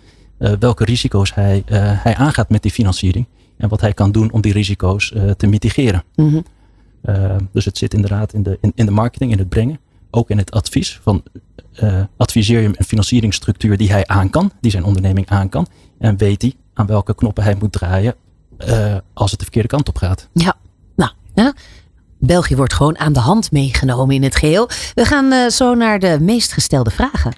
[0.59, 3.27] welke risico's hij, hij aangaat met die financiering.
[3.57, 6.05] En wat hij kan doen om die risico's te mitigeren.
[6.15, 6.45] Mm -hmm.
[7.05, 9.79] Uh, dus het zit inderdaad in de, in, in, de marketing, in het brengen.
[10.11, 11.01] Ook in het advies.
[11.03, 11.23] Van,
[12.17, 14.51] adviseer je hem een financieringsstructuur die hij aan kan.
[14.61, 15.67] Die zijn onderneming aan kan.
[15.99, 18.15] En weet hij aan welke knoppen hij moet draaien.
[19.13, 20.29] Als het de verkeerde kant op gaat.
[20.33, 20.57] Ja,
[21.35, 21.49] nou.
[21.49, 21.55] Ja.
[22.19, 24.69] België wordt gewoon aan de hand meegenomen in het geheel.
[24.95, 27.33] We gaan zo naar de meest gestelde vragen.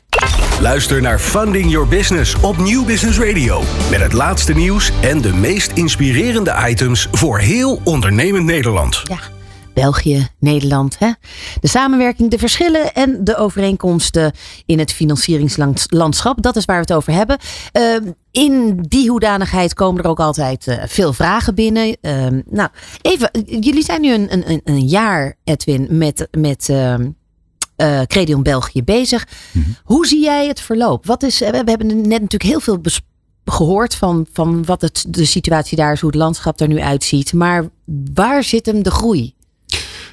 [0.61, 3.63] Luister naar Funding Your Business op Nieuw Business Radio.
[3.91, 9.03] Met het laatste nieuws en de meest inspirerende items voor heel ondernemend Nederland.
[9.05, 9.36] Ja.
[9.77, 10.99] België, Nederland.
[10.99, 11.11] Hè?
[11.61, 14.33] De samenwerking, de verschillen en de overeenkomsten
[14.67, 16.43] in het financieringslandschap.
[16.43, 17.39] Dat is waar we het over hebben.
[17.73, 17.97] Uh,
[18.31, 21.97] in die hoedanigheid komen er ook altijd uh, veel vragen binnen.
[22.01, 22.69] Uh, nou,
[23.03, 29.27] even, jullie zijn nu een, een, een jaar, Edwin, met, met uh, Credion België bezig.
[29.53, 29.77] Mm -hmm.
[29.85, 31.07] Hoe zie jij het verloop?
[31.07, 32.81] Wat is, we hebben net natuurlijk heel veel
[33.45, 37.33] gehoord van, van wat het, de situatie daar is, hoe het landschap er nu uitziet.
[37.33, 37.69] Maar
[38.15, 39.36] waar zit hem de groei?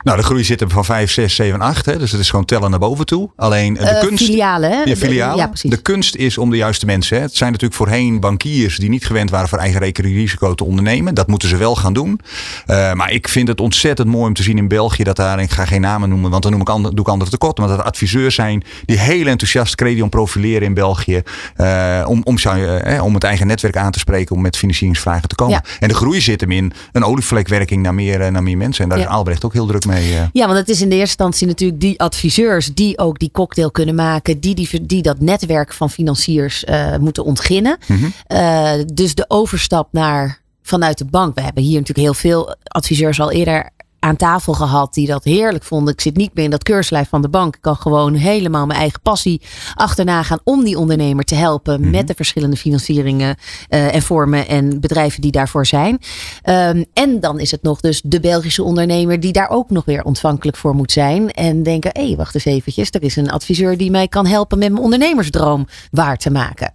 [0.03, 1.85] Nou, de groei zit er van 5, 6, 7, 8.
[1.85, 3.29] Hè, dus het is gewoon tellen naar boven toe.
[3.35, 4.23] Alleen de Eh, kunst.
[4.23, 4.81] filialen, hè?
[4.83, 5.37] Ja, filialen.
[5.37, 5.69] Ja, precies.
[5.69, 7.17] de kunst is om de juiste mensen.
[7.17, 7.23] Hè.
[7.23, 11.15] Het zijn natuurlijk voorheen bankiers die niet gewend waren voor eigen rekenrisico te ondernemen.
[11.15, 12.19] Dat moeten ze wel gaan doen.
[12.65, 15.51] Eh, maar ik vind het ontzettend mooi om te zien in België dat daar, ik
[15.51, 17.57] ga geen namen noemen, want dan noem ik ander, doe ik anderen tekort.
[17.57, 21.21] Maar dat er adviseurs zijn die heel enthousiast Credion profileren in België.
[21.55, 25.35] eh, om, om, eh, om het eigen netwerk aan te spreken om met financieringsvragen te
[25.35, 25.53] komen.
[25.53, 25.63] Ja.
[25.79, 28.83] En de groei zit hem in een olievlekwerking naar meer, eh, naar meer mensen.
[28.83, 29.92] En daar is Albrecht ook heel druk mee.
[29.95, 30.27] Eh.
[30.33, 33.71] Ja, want het is in de eerste instantie natuurlijk die adviseurs die ook die cocktail
[33.71, 37.77] kunnen maken, die, die, die dat netwerk van financiers eh, moeten ontginnen.
[37.87, 38.05] Mhm.
[38.27, 41.35] Eh, dus de overstap naar vanuit de bank.
[41.35, 43.69] We hebben hier natuurlijk heel veel adviseurs al eerder
[44.03, 45.93] aan tafel gehad die dat heerlijk vonden.
[45.93, 47.55] Ik zit niet meer in dat keurslijf van de bank.
[47.55, 49.41] Ik kan gewoon helemaal mijn eigen passie
[49.73, 51.89] achterna gaan om die ondernemer te helpen Mhm.
[51.89, 53.35] met de verschillende financieringen
[53.69, 55.99] eh, en vormen en bedrijven die daarvoor zijn.
[56.41, 60.03] Ehm, en dan is het nog dus de Belgische ondernemer die daar ook nog weer
[60.03, 61.31] ontvankelijk voor moet zijn.
[61.31, 62.89] En denken, hé, hey, wacht eens eventjes.
[62.91, 66.71] Er is een adviseur die mij kan helpen met mijn ondernemersdroom waar te maken.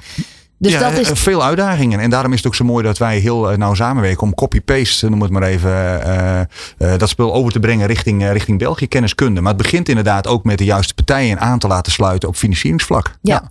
[0.59, 2.01] Dus ja, dat is eh, veel uitdagingen.
[2.01, 5.09] En daarom is het ook zo mooi dat wij heel eh, nauw samenwerken om copy-paste,
[5.11, 6.47] noem het maar even, eh, eh,
[6.99, 9.41] dat spul over te brengen richting, richting België, kenniskunde.
[9.41, 13.15] Maar het begint inderdaad ook met de juiste partijen aan te laten sluiten op financieringsvlak.
[13.23, 13.49] Ja.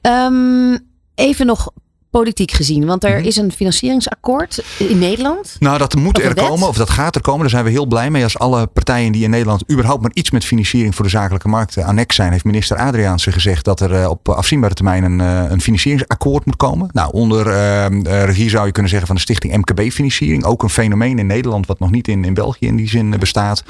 [0.00, 0.78] Ehm,
[1.14, 1.70] even nog
[2.10, 3.26] politiek gezien, want er Mhm.
[3.26, 5.56] is een financieringsakkoord in Nederland.
[5.58, 7.40] Nou, dat moet er komen, of dat gaat er komen.
[7.40, 8.22] Daar zijn we heel blij mee.
[8.22, 11.78] Als alle partijen die in Nederland überhaupt maar iets met financiering voor de zakelijke markt
[11.78, 15.60] annex zijn, heeft minister Adriaanse gezegd dat er eh, op afzienbare termijn een, eh, een
[15.60, 16.88] financieringsakkoord moet komen.
[16.92, 17.92] Nou, onder eh, eh,
[18.24, 20.44] regie zou je kunnen zeggen van de stichting MKB-financiering.
[20.44, 23.62] Ook een fenomeen in Nederland wat nog niet in, in België in die zin bestaat.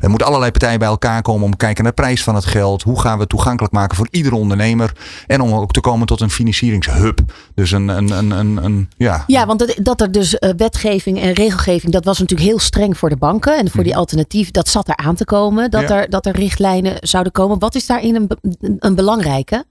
[0.00, 2.44] Er moeten allerlei partijen bij elkaar komen om te kijken naar de prijs van het
[2.44, 2.82] geld.
[2.82, 4.92] Hoe gaan we het toegankelijk maken voor iedere ondernemer?
[5.26, 7.20] En om ook te komen tot een financieringshub.
[7.54, 11.20] Dus een, een, een, een, een ja, Ja, want dat, dat er dus eh, wetgeving
[11.20, 14.68] en regelgeving, dat was natuurlijk heel streng voor de banken en voor die alternatief, dat
[14.68, 15.92] zat er aan te komen, dat, Mhm.
[15.92, 16.00] Ja.
[16.02, 17.58] er, dat er richtlijnen zouden komen.
[17.58, 18.28] Wat is daarin een,
[18.78, 19.64] een belangrijke?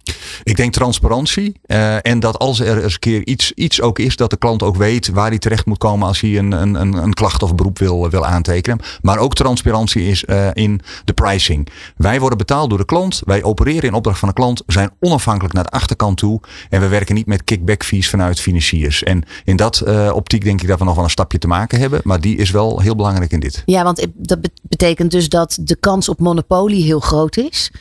[0.43, 1.59] Ik denk transparantie.
[1.66, 4.64] eh, en dat als er eens een keer iets, iets ook is, dat de klant
[4.64, 7.80] ook weet waar hij terecht moet komen als hij een, een, een, klacht of beroep
[7.80, 8.80] wil, wil aantekenen.
[9.01, 11.68] Maar ook transparantie is eh, in de pricing.
[11.97, 13.22] Wij worden betaald door de klant.
[13.26, 14.64] Wij opereren in opdracht van de klant.
[14.68, 16.39] Zijn onafhankelijk naar de achterkant toe.
[16.70, 19.03] En we werken niet met kickback fees vanuit financiers.
[19.03, 21.80] En in dat eh, optiek denk ik dat we nog wel een stapje te maken
[21.80, 22.01] hebben.
[22.03, 23.61] Maar die is wel heel belangrijk in dit.
[23.66, 27.72] Ja, want dat be- betekent dus dat de kans op monopolie heel groot is.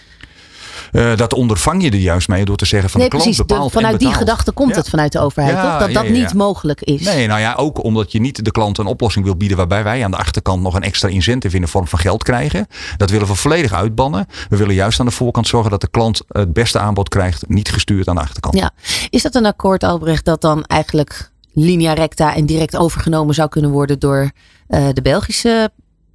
[0.93, 3.57] Eh, dat ondervang je er juist mee door te zeggen van nee, de klant precies.
[3.57, 4.77] De- vanuit die gedachte komt Ja.
[4.77, 5.87] het vanuit de overheid, Ja, toch?
[5.87, 7.05] Dat dat niet mogelijk is.
[7.05, 10.05] Nee, nou ja, ook omdat je niet de klant een oplossing wil bieden waarbij wij
[10.05, 12.67] aan de achterkant nog een extra incentive in de vorm van geld krijgen.
[12.97, 14.27] Dat willen we volledig uitbannen.
[14.49, 17.71] We willen juist aan de voorkant zorgen dat de klant het beste aanbod krijgt, niet
[17.73, 18.55] gestuurd aan de achterkant.
[18.57, 18.71] Ja.
[19.11, 23.71] Is dat een akkoord, Albrecht, dat dan eigenlijk linea recta en direct overgenomen zou kunnen
[23.71, 24.31] worden door
[24.69, 25.71] eh, de Belgische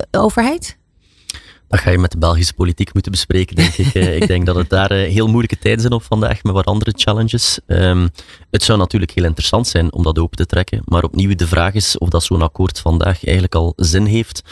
[0.10, 0.78] eh, overheid?
[1.68, 3.94] Dat ga je met de Belgische politiek moeten bespreken, denk ik.
[3.94, 6.66] Eh, ik denk dat het daar eh, heel moeilijke tijden zijn op vandaag, met wat
[6.66, 7.60] andere challenges.
[7.68, 8.08] Ehm,
[8.52, 10.82] het zou natuurlijk heel interessant zijn om dat open te trekken.
[10.86, 14.44] Maar opnieuw, de vraag is of dat zo'n akkoord vandaag eigenlijk al zin heeft.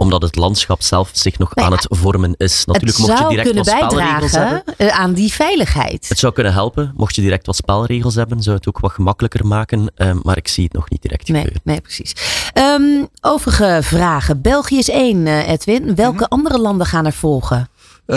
[0.00, 2.64] Omdat het landschap zelf zich nog Nou aan ja, het vormen is.
[2.64, 4.62] Natuurlijk, het mocht je direct kunnen wat spelregels hebben.
[4.76, 6.08] eh, aan die veiligheid.
[6.08, 6.92] Het zou kunnen helpen.
[6.96, 9.92] Mocht je direct wat spelregels hebben, zou het ook wat gemakkelijker maken.
[9.96, 11.60] Ehm, maar ik zie het nog niet direct Nee, gebeuren.
[11.64, 12.12] nee, precies.
[12.52, 14.40] Ehm, overige vragen.
[14.42, 15.94] België is één, eh, Edwin.
[15.94, 16.32] Welke Mhm.
[16.32, 17.68] andere landen gaan er volgen?
[18.10, 18.16] Eh,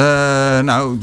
[0.59, 0.97] nou,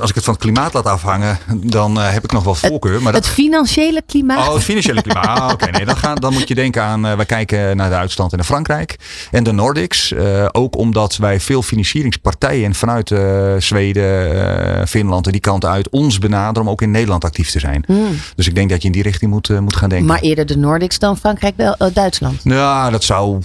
[0.00, 3.02] als ik het van het klimaat laat afhangen, dan eh, heb ik nog wel voorkeur.
[3.02, 4.48] Maar dat, Het financiële klimaat?
[4.48, 5.38] Oh, het financiële klimaat.
[5.40, 7.06] Ah, Oké, nee, dan, gaan, dan moet je denken aan.
[7.06, 8.96] eh, wij kijken naar Duitsland en naar Frankrijk.
[9.30, 10.14] En de Nordics.
[10.52, 13.12] ook omdat wij veel financieringspartijen vanuit
[13.58, 17.84] Zweden, Finland en die kant uit ons benaderen om ook in Nederland actief te zijn.
[17.86, 18.08] Hmm.
[18.36, 20.06] Dus ik denk dat je in die richting moet, moet gaan denken.
[20.08, 22.40] Maar eerder de Nordics dan Frankrijk, Bel- eh, Duitsland.
[22.44, 23.38] Ja, dat zou.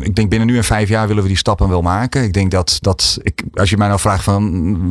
[0.00, 2.22] Ik denk binnen nu en vijf jaar willen we die stappen wel maken.
[2.22, 4.39] Ik denk dat, dat ik, als je mij nou vraagt van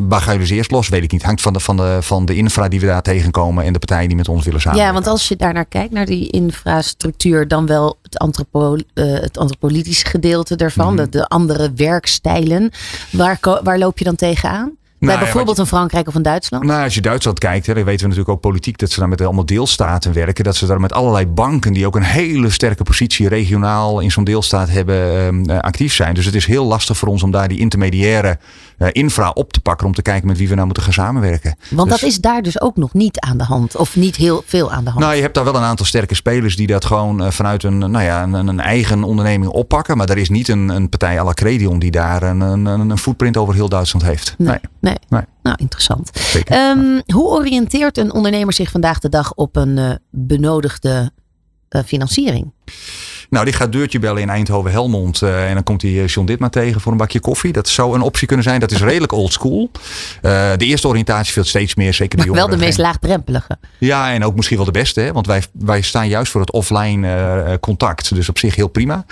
[0.08, 1.24] waar ga je dus eerst los, weet ik niet.
[1.24, 4.08] Hangt van de, van de, van de infra die we daar tegenkomen en de partijen
[4.08, 4.94] die met ons willen Ja, samenwerken.
[4.94, 9.40] want als je daar naar kijkt, naar die infrastructuur, dan wel het, antropo, eh, het
[9.88, 11.04] gedeelte daarvan, Mhm.
[11.04, 12.72] de, de andere werkstijlen.
[13.12, 14.78] Waar, waar loop je dan tegenaan?
[15.00, 16.64] Bij Nou ja, bijvoorbeeld een Frankrijk of een Duitsland?
[16.64, 19.10] Nou, als je Duitsland kijkt, hè, dan weten we natuurlijk ook politiek dat ze daar
[19.10, 20.44] met allemaal deelstaten werken.
[20.44, 24.24] Dat ze daar met allerlei banken die ook een hele sterke positie regionaal in zo'n
[24.24, 26.14] deelstaat hebben ehm, eh, actief zijn.
[26.14, 28.38] Dus het is heel lastig voor ons om daar die intermediaire
[28.92, 31.56] infra op te pakken om te kijken met wie we nou moeten gaan samenwerken.
[31.70, 33.76] Want Dus- dat is daar dus ook nog niet aan de hand.
[33.76, 35.04] Of niet heel veel aan de hand.
[35.04, 37.78] Nou, je hebt daar wel een aantal sterke spelers die dat gewoon eh, vanuit een,
[37.78, 39.98] nou ja, een, een eigen onderneming oppakken.
[39.98, 42.98] Maar er is niet een, een partij à la Credion die daar een, een, een
[42.98, 44.36] footprint over heel Duitsland heeft.
[44.38, 44.98] nee, Nee, nee.
[45.10, 45.22] Nee.
[45.44, 46.12] Nou, interessant.
[46.46, 51.12] Ehm, hoe oriënteert een ondernemer zich vandaag de dag op een eh, benodigde
[51.70, 52.52] eh, financiering?
[53.30, 55.22] Nou, die gaat deurtje bellen in Eindhoven-Helmond.
[55.22, 57.52] en dan komt hij John Ditma tegen voor een bakje koffie.
[57.52, 58.60] Dat zou een optie kunnen zijn.
[58.60, 59.72] Dat is redelijk old school.
[60.22, 62.48] de eerste oriëntatie veel steeds meer, zeker de jongeren.
[62.48, 63.58] Wel de meest laagdrempelige.
[63.78, 65.02] Ja, en ook misschien wel de beste.
[65.02, 65.12] Hè?
[65.12, 68.16] Want wij, wij staan juist voor het offline contact.
[68.16, 69.06] Dus op zich heel prima.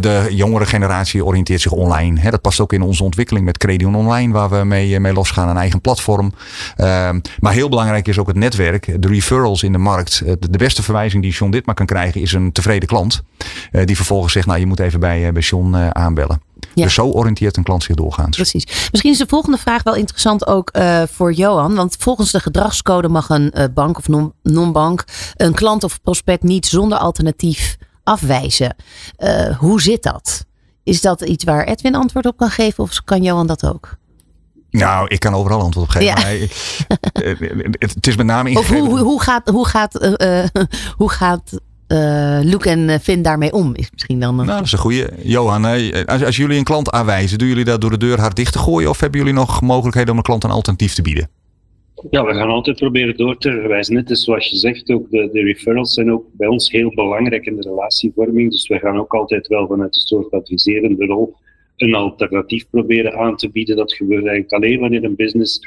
[0.00, 2.20] de jongere generatie oriënteert zich online.
[2.20, 2.30] Hè?
[2.30, 5.48] Dat past ook in onze ontwikkeling met Credion Online, waar we mee, mee losgaan.
[5.48, 6.32] Een eigen platform.
[6.76, 9.02] Ehm, maar heel belangrijk is ook het netwerk.
[9.02, 10.22] De referrals in de markt.
[10.50, 13.22] De beste verwijzing die John Ditma kan krijgen is een tevreden klant.
[13.84, 16.40] Die vervolgens zegt, nou je moet even bij, bij John aanbellen.
[16.84, 18.36] Dus zo oriënteert een klant zich doorgaans.
[18.36, 18.88] Precies.
[18.90, 21.74] Misschien is de volgende vraag wel interessant ook uh, voor Johan.
[21.74, 24.08] Want volgens de gedragscode mag een uh, bank of
[24.42, 25.04] non-bank
[25.36, 28.76] een klant of prospect niet zonder alternatief afwijzen.
[29.18, 30.44] Uh, hoe zit dat?
[30.84, 33.96] Is dat iets waar Edwin antwoord op kan geven of kan Johan dat ook?
[34.70, 36.38] Nou, ik kan overal antwoord op geven.
[36.38, 36.46] Ja.
[37.78, 39.92] het is met name Of hoe, hoe gaat, hoe gaat,
[40.96, 43.74] hoe gaat uh, Luke en Finn daarmee om?
[43.74, 44.36] Is misschien dan.
[44.36, 45.10] Nou, dat is een goede.
[45.22, 45.64] Johan,
[46.06, 48.58] als, als jullie een klant aanwijzen, doen jullie dat door de deur hard dicht te
[48.58, 48.88] gooien?
[48.88, 51.28] Of hebben jullie nog mogelijkheden om een klant een alternatief te bieden?
[52.10, 53.94] Ja, we gaan altijd proberen door te verwijzen.
[53.94, 57.46] Net is zoals je zegt, ook de, de, referrals zijn ook bij ons heel belangrijk
[57.46, 58.50] in de relatievorming.
[58.50, 61.36] Dus we gaan ook altijd wel vanuit een soort adviserende rol
[61.76, 63.76] een alternatief proberen aan te bieden.
[63.76, 65.60] Dat gebeurt eigenlijk alleen wanneer een business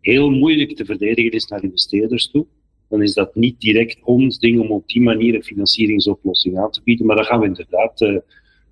[0.00, 2.46] heel moeilijk te verdedigen is naar investeerders toe.
[2.88, 6.80] Dan is dat niet direct ons ding om op die manier een financieringsoplossing aan te
[6.84, 7.06] bieden.
[7.06, 8.18] Maar dan gaan we inderdaad uh,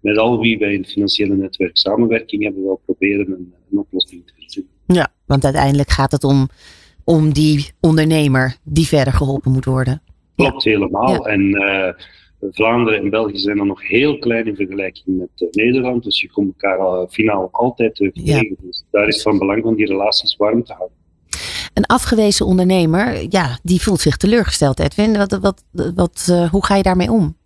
[0.01, 4.33] met al wie bij het financiële netwerk samenwerking hebben, wel proberen een, een oplossing te
[4.37, 4.71] vinden.
[4.87, 6.49] Ja, want uiteindelijk gaat het om
[7.05, 10.03] om die ondernemer die verder geholpen moet worden.
[10.35, 11.29] Klopt helemaal.
[11.29, 11.89] En uh,
[12.51, 16.05] Vlaanderen en België zijn dan nog heel klein in vergelijking met uh, Nederland.
[16.05, 18.57] Dus je komt elkaar uh, finaal altijd terug tegen.
[18.61, 20.97] Dus daar is van belang om die relaties warm te houden.
[21.77, 25.17] Een afgewezen ondernemer, ja, die voelt zich teleurgesteld, Edwin.
[25.17, 25.63] Wat, wat,
[25.95, 27.37] wat, hoe ga je daarmee om?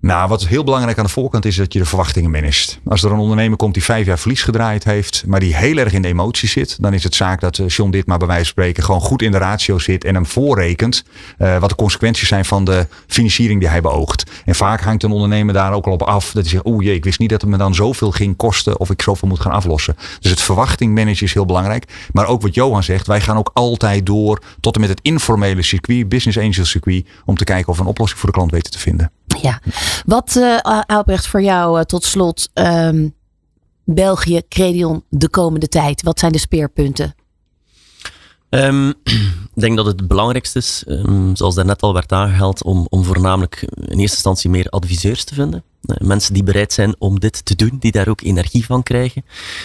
[0.00, 2.80] Nou, wat heel belangrijk aan de voorkant is dat je de verwachtingen managt.
[2.84, 5.92] Als er een ondernemer komt die vijf jaar verlies gedraaid heeft, maar die heel erg
[5.92, 8.42] in de emotie zit, dan is het zaak dat eh, John dit maar bij wijze
[8.42, 11.04] van spreken gewoon goed in de ratio zit en hem voorrekent
[11.38, 14.30] uh, wat de consequenties zijn van de financiering die hij beoogt.
[14.44, 16.94] En vaak hangt een ondernemer daar ook al op af dat hij zegt, oeh jee,
[16.94, 19.52] ik wist niet dat het me dan zoveel ging kosten of ik zoveel moet gaan
[19.52, 19.96] aflossen.
[20.20, 22.08] Dus het verwachting managen is heel belangrijk.
[22.12, 25.62] Maar ook wat Johan zegt, wij gaan ook altijd door tot en met het informele
[25.62, 28.72] circuit, business angel circuit, om te kijken of we een oplossing voor de klant weten
[28.72, 29.10] te vinden.
[29.42, 29.60] Ja,
[30.04, 33.14] wat uh, Albrecht voor jou uh, tot slot um,
[33.84, 36.02] België, Credion de komende tijd?
[36.02, 37.14] Wat zijn de speerpunten?
[38.48, 38.88] Um,
[39.54, 43.60] ik denk dat het belangrijkste is, um, zoals daarnet al werd aangehaald, om, om voornamelijk
[43.62, 45.64] in eerste instantie meer adviseurs te vinden.
[45.86, 49.24] Eh, mensen die bereid zijn om dit te doen, die daar ook energie van krijgen,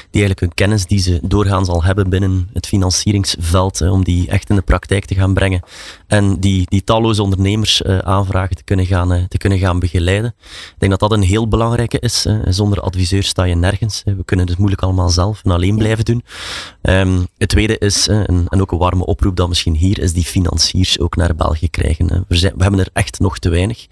[0.09, 4.49] die eigenlijk hun kennis die ze doorgaans al hebben binnen het financieringsveld, om die echt
[4.49, 5.61] in de praktijk te gaan brengen
[6.07, 10.33] en die, die talloze ondernemers uh, aanvragen te kunnen, gaan, uh, te kunnen gaan begeleiden.
[10.49, 12.27] Ik denk dat dat een heel belangrijke is.
[12.45, 14.01] zonder adviseur sta je nergens.
[14.05, 16.23] we kunnen het moeilijk allemaal zelf en alleen blijven doen.
[16.81, 20.23] Um, het tweede is, en, en, ook een warme oproep dan misschien hier, is die
[20.23, 22.25] financiers ook naar België krijgen.
[22.27, 23.87] we, zijn, we hebben er echt nog te weinig.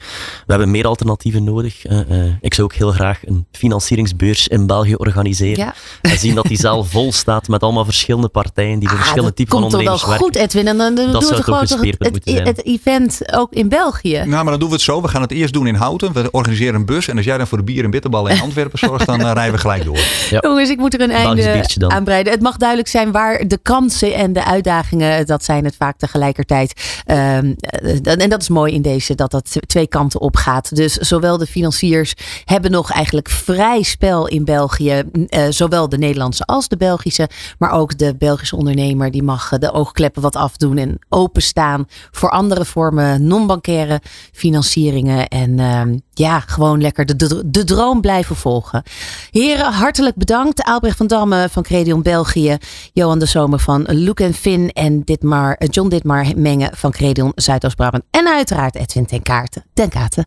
[0.45, 1.89] We hebben meer alternatieven nodig.
[1.89, 5.57] Uh, ik zou ook heel graag een financieringsbeurs in België organiseren.
[5.57, 5.73] Ja.
[6.01, 9.35] En zien dat die zaal vol staat met allemaal verschillende partijen die voor ah, verschillende
[9.35, 10.19] typen van ondernemers werken.
[10.19, 10.67] Dat komt goed, Edwin.
[10.67, 14.17] En dan dat doen we gewoon het, het, het, event ook in België.
[14.25, 15.01] Nou, maar dan doen we het zo.
[15.01, 16.13] We gaan het eerst doen in Houten.
[16.13, 17.07] We organiseren een bus.
[17.07, 19.53] En als jij dan voor de bier en bitterballen in Antwerpen zorgt, dan uh, rijden
[19.53, 19.99] we gelijk door.
[20.29, 20.39] Ja.
[20.41, 22.33] Jongens, ik moet er een einde aanbreiden.
[22.33, 27.01] Het mag duidelijk zijn waar de kansen en de uitdagingen, dat zijn het vaak tegelijkertijd.
[27.07, 27.55] Um,
[28.03, 30.75] en dat is mooi in deze, dat dat twee kanten op gaat.
[30.75, 32.08] Dus zowel de financiers
[32.45, 35.03] hebben nog eigenlijk vrij spel in België.
[35.13, 37.29] Uh, zowel de Nederlandse als de Belgische.
[37.57, 40.77] Maar ook de Belgische ondernemer die mag de oogkleppen wat afdoen.
[40.77, 44.01] En openstaan voor andere vormen non-bankaire
[44.31, 45.27] financieringen.
[45.27, 45.81] En uh,
[46.13, 48.83] ja, gewoon lekker de, droom blijven volgen.
[49.31, 50.63] Heren, hartelijk bedankt.
[50.63, 52.57] Albrecht van Damme van Credion België.
[52.93, 54.69] Johan de Zomer van en Finn.
[54.69, 58.03] En Ditmar, John Ditmar Mengen van Credion Zuidoost-Brabant.
[58.11, 59.65] En uiteraard Edwin ten Kaarten.
[59.73, 60.25] Ten Kaarten.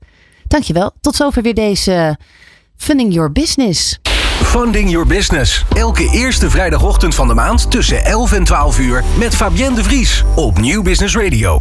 [0.53, 0.91] Dankjewel.
[1.01, 2.17] Tot zover weer deze
[2.77, 3.99] Funding Your Business.
[4.43, 5.65] Funding Your Business.
[5.75, 10.25] Elke eerste vrijdagochtend van de maand tussen 11 en 12 uur met Fabienne de Vries
[10.35, 11.61] op Nieuw Business Radio.